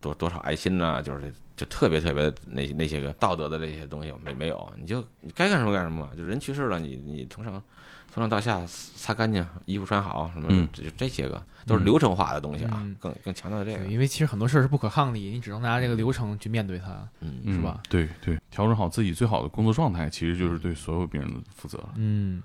[0.01, 7.63] 多多少爱心呐、就是就特别特别那那些个道德的这些东西没没有，你就你该干什么干什么，就人去世了，你你从上
[8.11, 10.67] 从上到下擦干净，衣服穿好，什么嗯。
[10.73, 12.95] 这就这些个都是流程化的东西啊，嗯。
[12.99, 17.07] 更更强调这个，，因为其实很多事儿是不可抗力，你只能拿这个流程去面对它。
[17.45, 17.81] 是吧？
[17.89, 21.93] 对对，调整好自己最好的工作状态，其实就是对所有病人的负责了。
[21.95, 22.41] 嗯。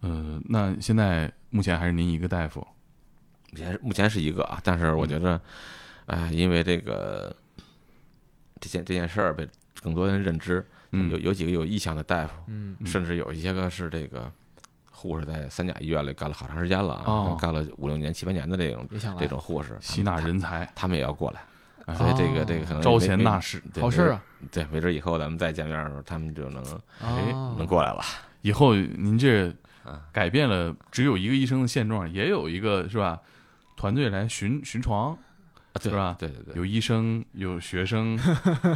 [0.00, 2.60] 呃，那现在目前还是您一个大夫，
[3.52, 5.40] 目前是目前是一个啊，但是我觉得，
[6.06, 7.34] 哎，因为这个
[8.60, 9.48] 这件这件事儿被
[9.80, 11.10] 更多人认知，嗯。
[11.10, 12.86] 有有几个有意向的大夫，嗯嗯。
[12.86, 14.30] 甚至有一些个是这个
[14.96, 18.88] 护士在三甲医院里干了好长时间了啊，哦干了五六年、七八年的这种
[19.18, 21.44] 这种护士，吸纳人才，他们也要过来，
[21.84, 23.62] 哎所以这个哦这个可能招贤纳士。
[23.74, 24.22] 对好事啊！
[24.50, 26.64] 对，没准以后咱们再见面的时候，他们就能
[27.58, 28.02] 能过来了。
[28.40, 29.48] 以后您这
[29.84, 33.20] 啊改变了只有一个医生的现状，也有一个是吧？
[33.76, 35.14] 团队来巡巡床，
[35.82, 38.18] 是吧对对对，有医生，有学生，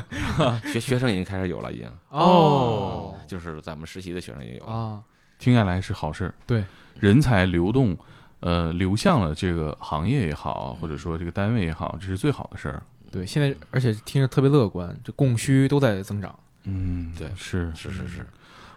[0.70, 4.70] 学学生已经开始有了，已经哦就是咱们实习的学生也有了。
[4.70, 5.02] 啊，
[5.40, 6.34] 听下来是好事儿。
[6.46, 6.62] 对，
[7.00, 7.96] 人才流动，
[8.38, 12.80] 呃，流向了这个行业也好，或者说这个单位也好，这是最好的事儿。
[13.10, 16.38] 对，现在而且听着特别乐观，这供需都在增长。
[16.64, 18.26] 嗯，对是是是是，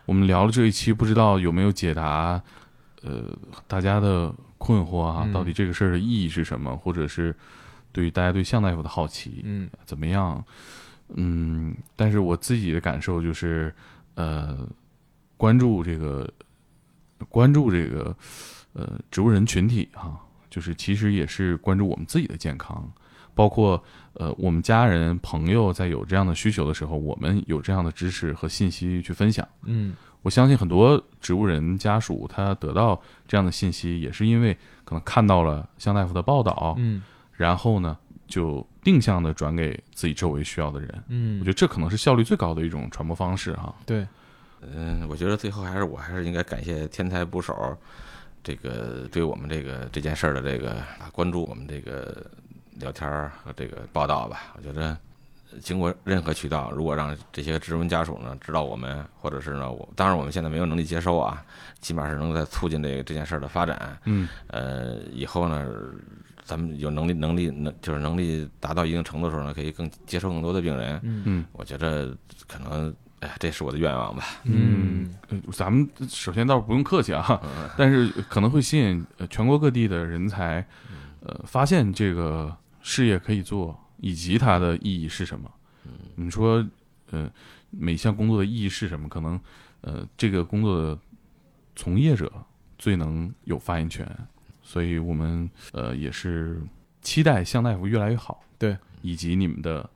[0.05, 2.41] 我们聊了这一期，不知道有没有解答
[3.03, 3.25] 呃
[3.67, 5.29] 大家的困惑啊？
[5.33, 6.75] 到底这个事儿的意义是什么？
[6.75, 7.35] 或者是
[7.91, 10.43] 对于大家对向大夫的好奇，嗯，怎么样？
[11.15, 13.71] 嗯，但是我自己的感受就是，
[14.15, 14.57] 呃，
[15.37, 16.27] 关注这个，
[17.29, 18.15] 关注这个，
[18.73, 20.19] 呃，植物人群体哈，
[20.49, 22.87] 就是其实也是关注我们自己的健康，
[23.33, 23.81] 包括
[24.13, 29.47] 呃，我们家人朋友在有这样的需求的时候，我们有这样的知识和信息去分享。
[29.63, 37.01] 嗯，我相信很多植物人家属他得到这样的信息，也是因为可能看到了向大夫的报道，嗯，
[37.33, 37.97] 然后呢。
[38.25, 43.75] 就定向的转给自己周围需要的人，嗯，我觉得这可能是效率最高的一种传播方式哈。
[43.85, 44.07] 对，
[44.73, 47.77] 嗯，我觉得最后还是我还是应该感谢天才捕手，
[48.43, 50.77] 这个对我们这个这件事儿的这个
[51.11, 52.25] 关注，我们这个
[52.79, 53.09] 聊天
[53.43, 54.53] 和这个报道吧。
[54.55, 54.97] 我觉得
[55.61, 61.43] 经过任何渠道，如果让这些植物人家属呢知道我们，或者是呢，我当然我们现在没有能力接收啊，
[61.81, 63.97] 起码是能在促进这个这件事儿的发展。
[64.05, 65.67] 嗯，呃，以后呢。
[66.45, 70.99] 咱们有能力，能力能就是能力达到一定程度的时候呢，可以更接受更多的病人。
[71.01, 72.13] 嗯嗯，我觉得
[72.49, 72.93] 可能，
[73.23, 74.23] 哎，这是我的愿望吧。
[74.43, 75.09] 嗯，
[75.53, 77.41] 咱们首先倒是不用客气啊，
[77.77, 80.65] 但是可能会吸引全国各地的人才，
[81.21, 85.49] 呃，发现这个事业可以做，以及它的意义是什么。
[86.15, 86.65] 你说，
[87.11, 87.31] 呃，
[87.69, 89.07] 每项工作的意义是什么？
[89.07, 89.39] 可能，
[89.81, 90.99] 呃，这个工作的
[91.77, 92.29] 从业者
[92.77, 94.05] 最能有发言权。
[94.65, 96.61] 所以我们呃也是
[97.01, 99.89] 期待向大夫越来越好，对，以及你们的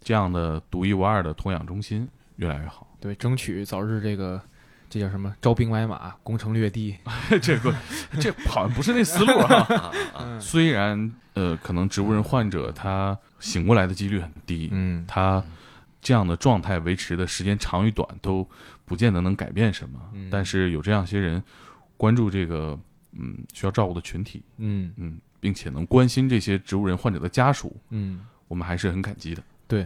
[0.00, 2.08] 这样的独一无二的托养中心
[2.38, 4.40] 越来越好，对，争取早日这个
[4.90, 6.96] 这叫什么招兵买马、攻城略地，
[7.40, 7.72] 这个
[8.20, 9.92] 这好像不是那思路啊。
[10.40, 15.44] 虽然呃可能植物人患者他醒过来的几率很低，嗯，他
[16.00, 18.48] 这样的状态维持的时间长与短都
[18.84, 21.42] 不见得能改变什么，但是有这样些人
[21.96, 22.78] 关注这个。
[23.12, 29.42] 嗯，需要照顾的群体，嗯嗯，并且能关心这些植物人患者的家属，嗯，我们还是很感激的。
[29.66, 29.84] 对，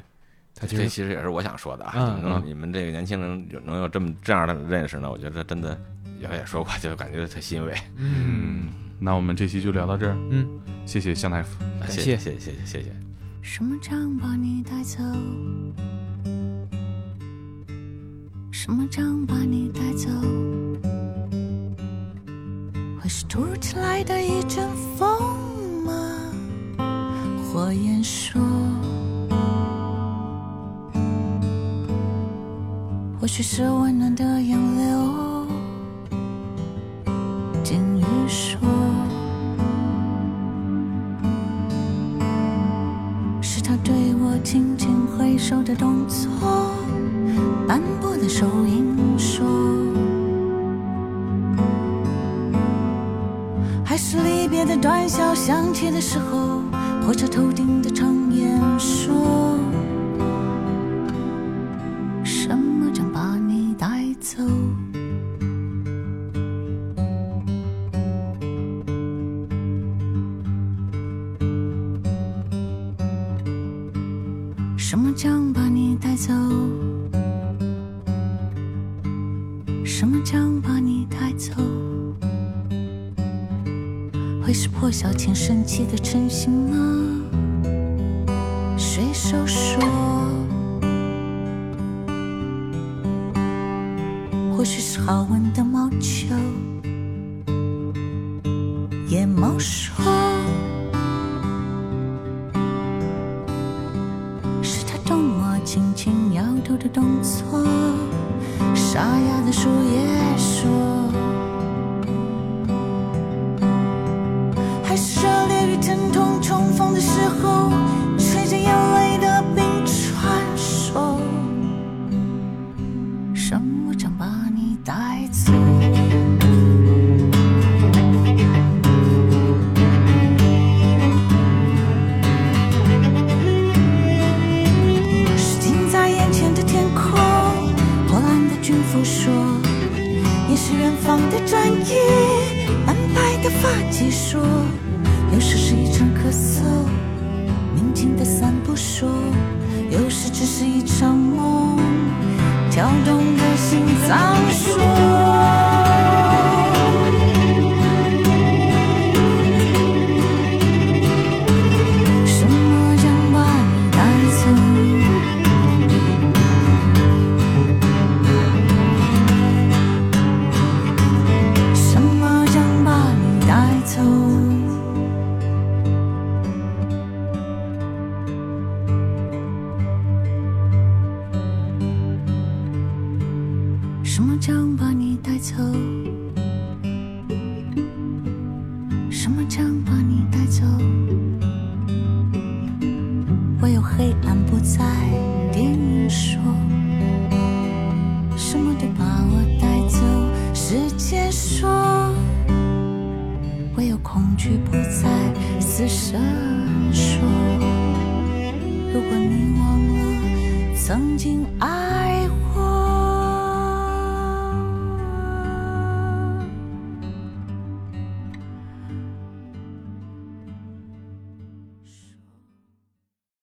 [0.54, 5.78] 他其实其实也是我想说的啊能你们这个年轻人能有这么这样的认识呢我觉得真的
[6.20, 8.68] 原也说过就感觉特欣慰嗯。
[8.98, 10.46] 那我们这期就聊到这儿嗯。
[10.86, 12.16] 谢谢向大夫谢谢。
[12.16, 12.92] 谢谢谢谢谢
[13.40, 15.02] 什么章把你带走
[18.52, 20.08] 什么章把你带走？
[23.00, 26.32] 会是突如其来的一阵风吗？
[27.52, 28.40] 火焰说
[33.22, 35.46] 或许是温暖的洋流。
[37.62, 38.58] 鲸鱼说，
[43.40, 46.28] 是他对我轻轻挥手的动作。
[47.68, 49.46] 斑驳的手印说。
[53.84, 56.60] 还是离别的短笑响起的时候，
[57.06, 59.51] 火车头顶的长烟说：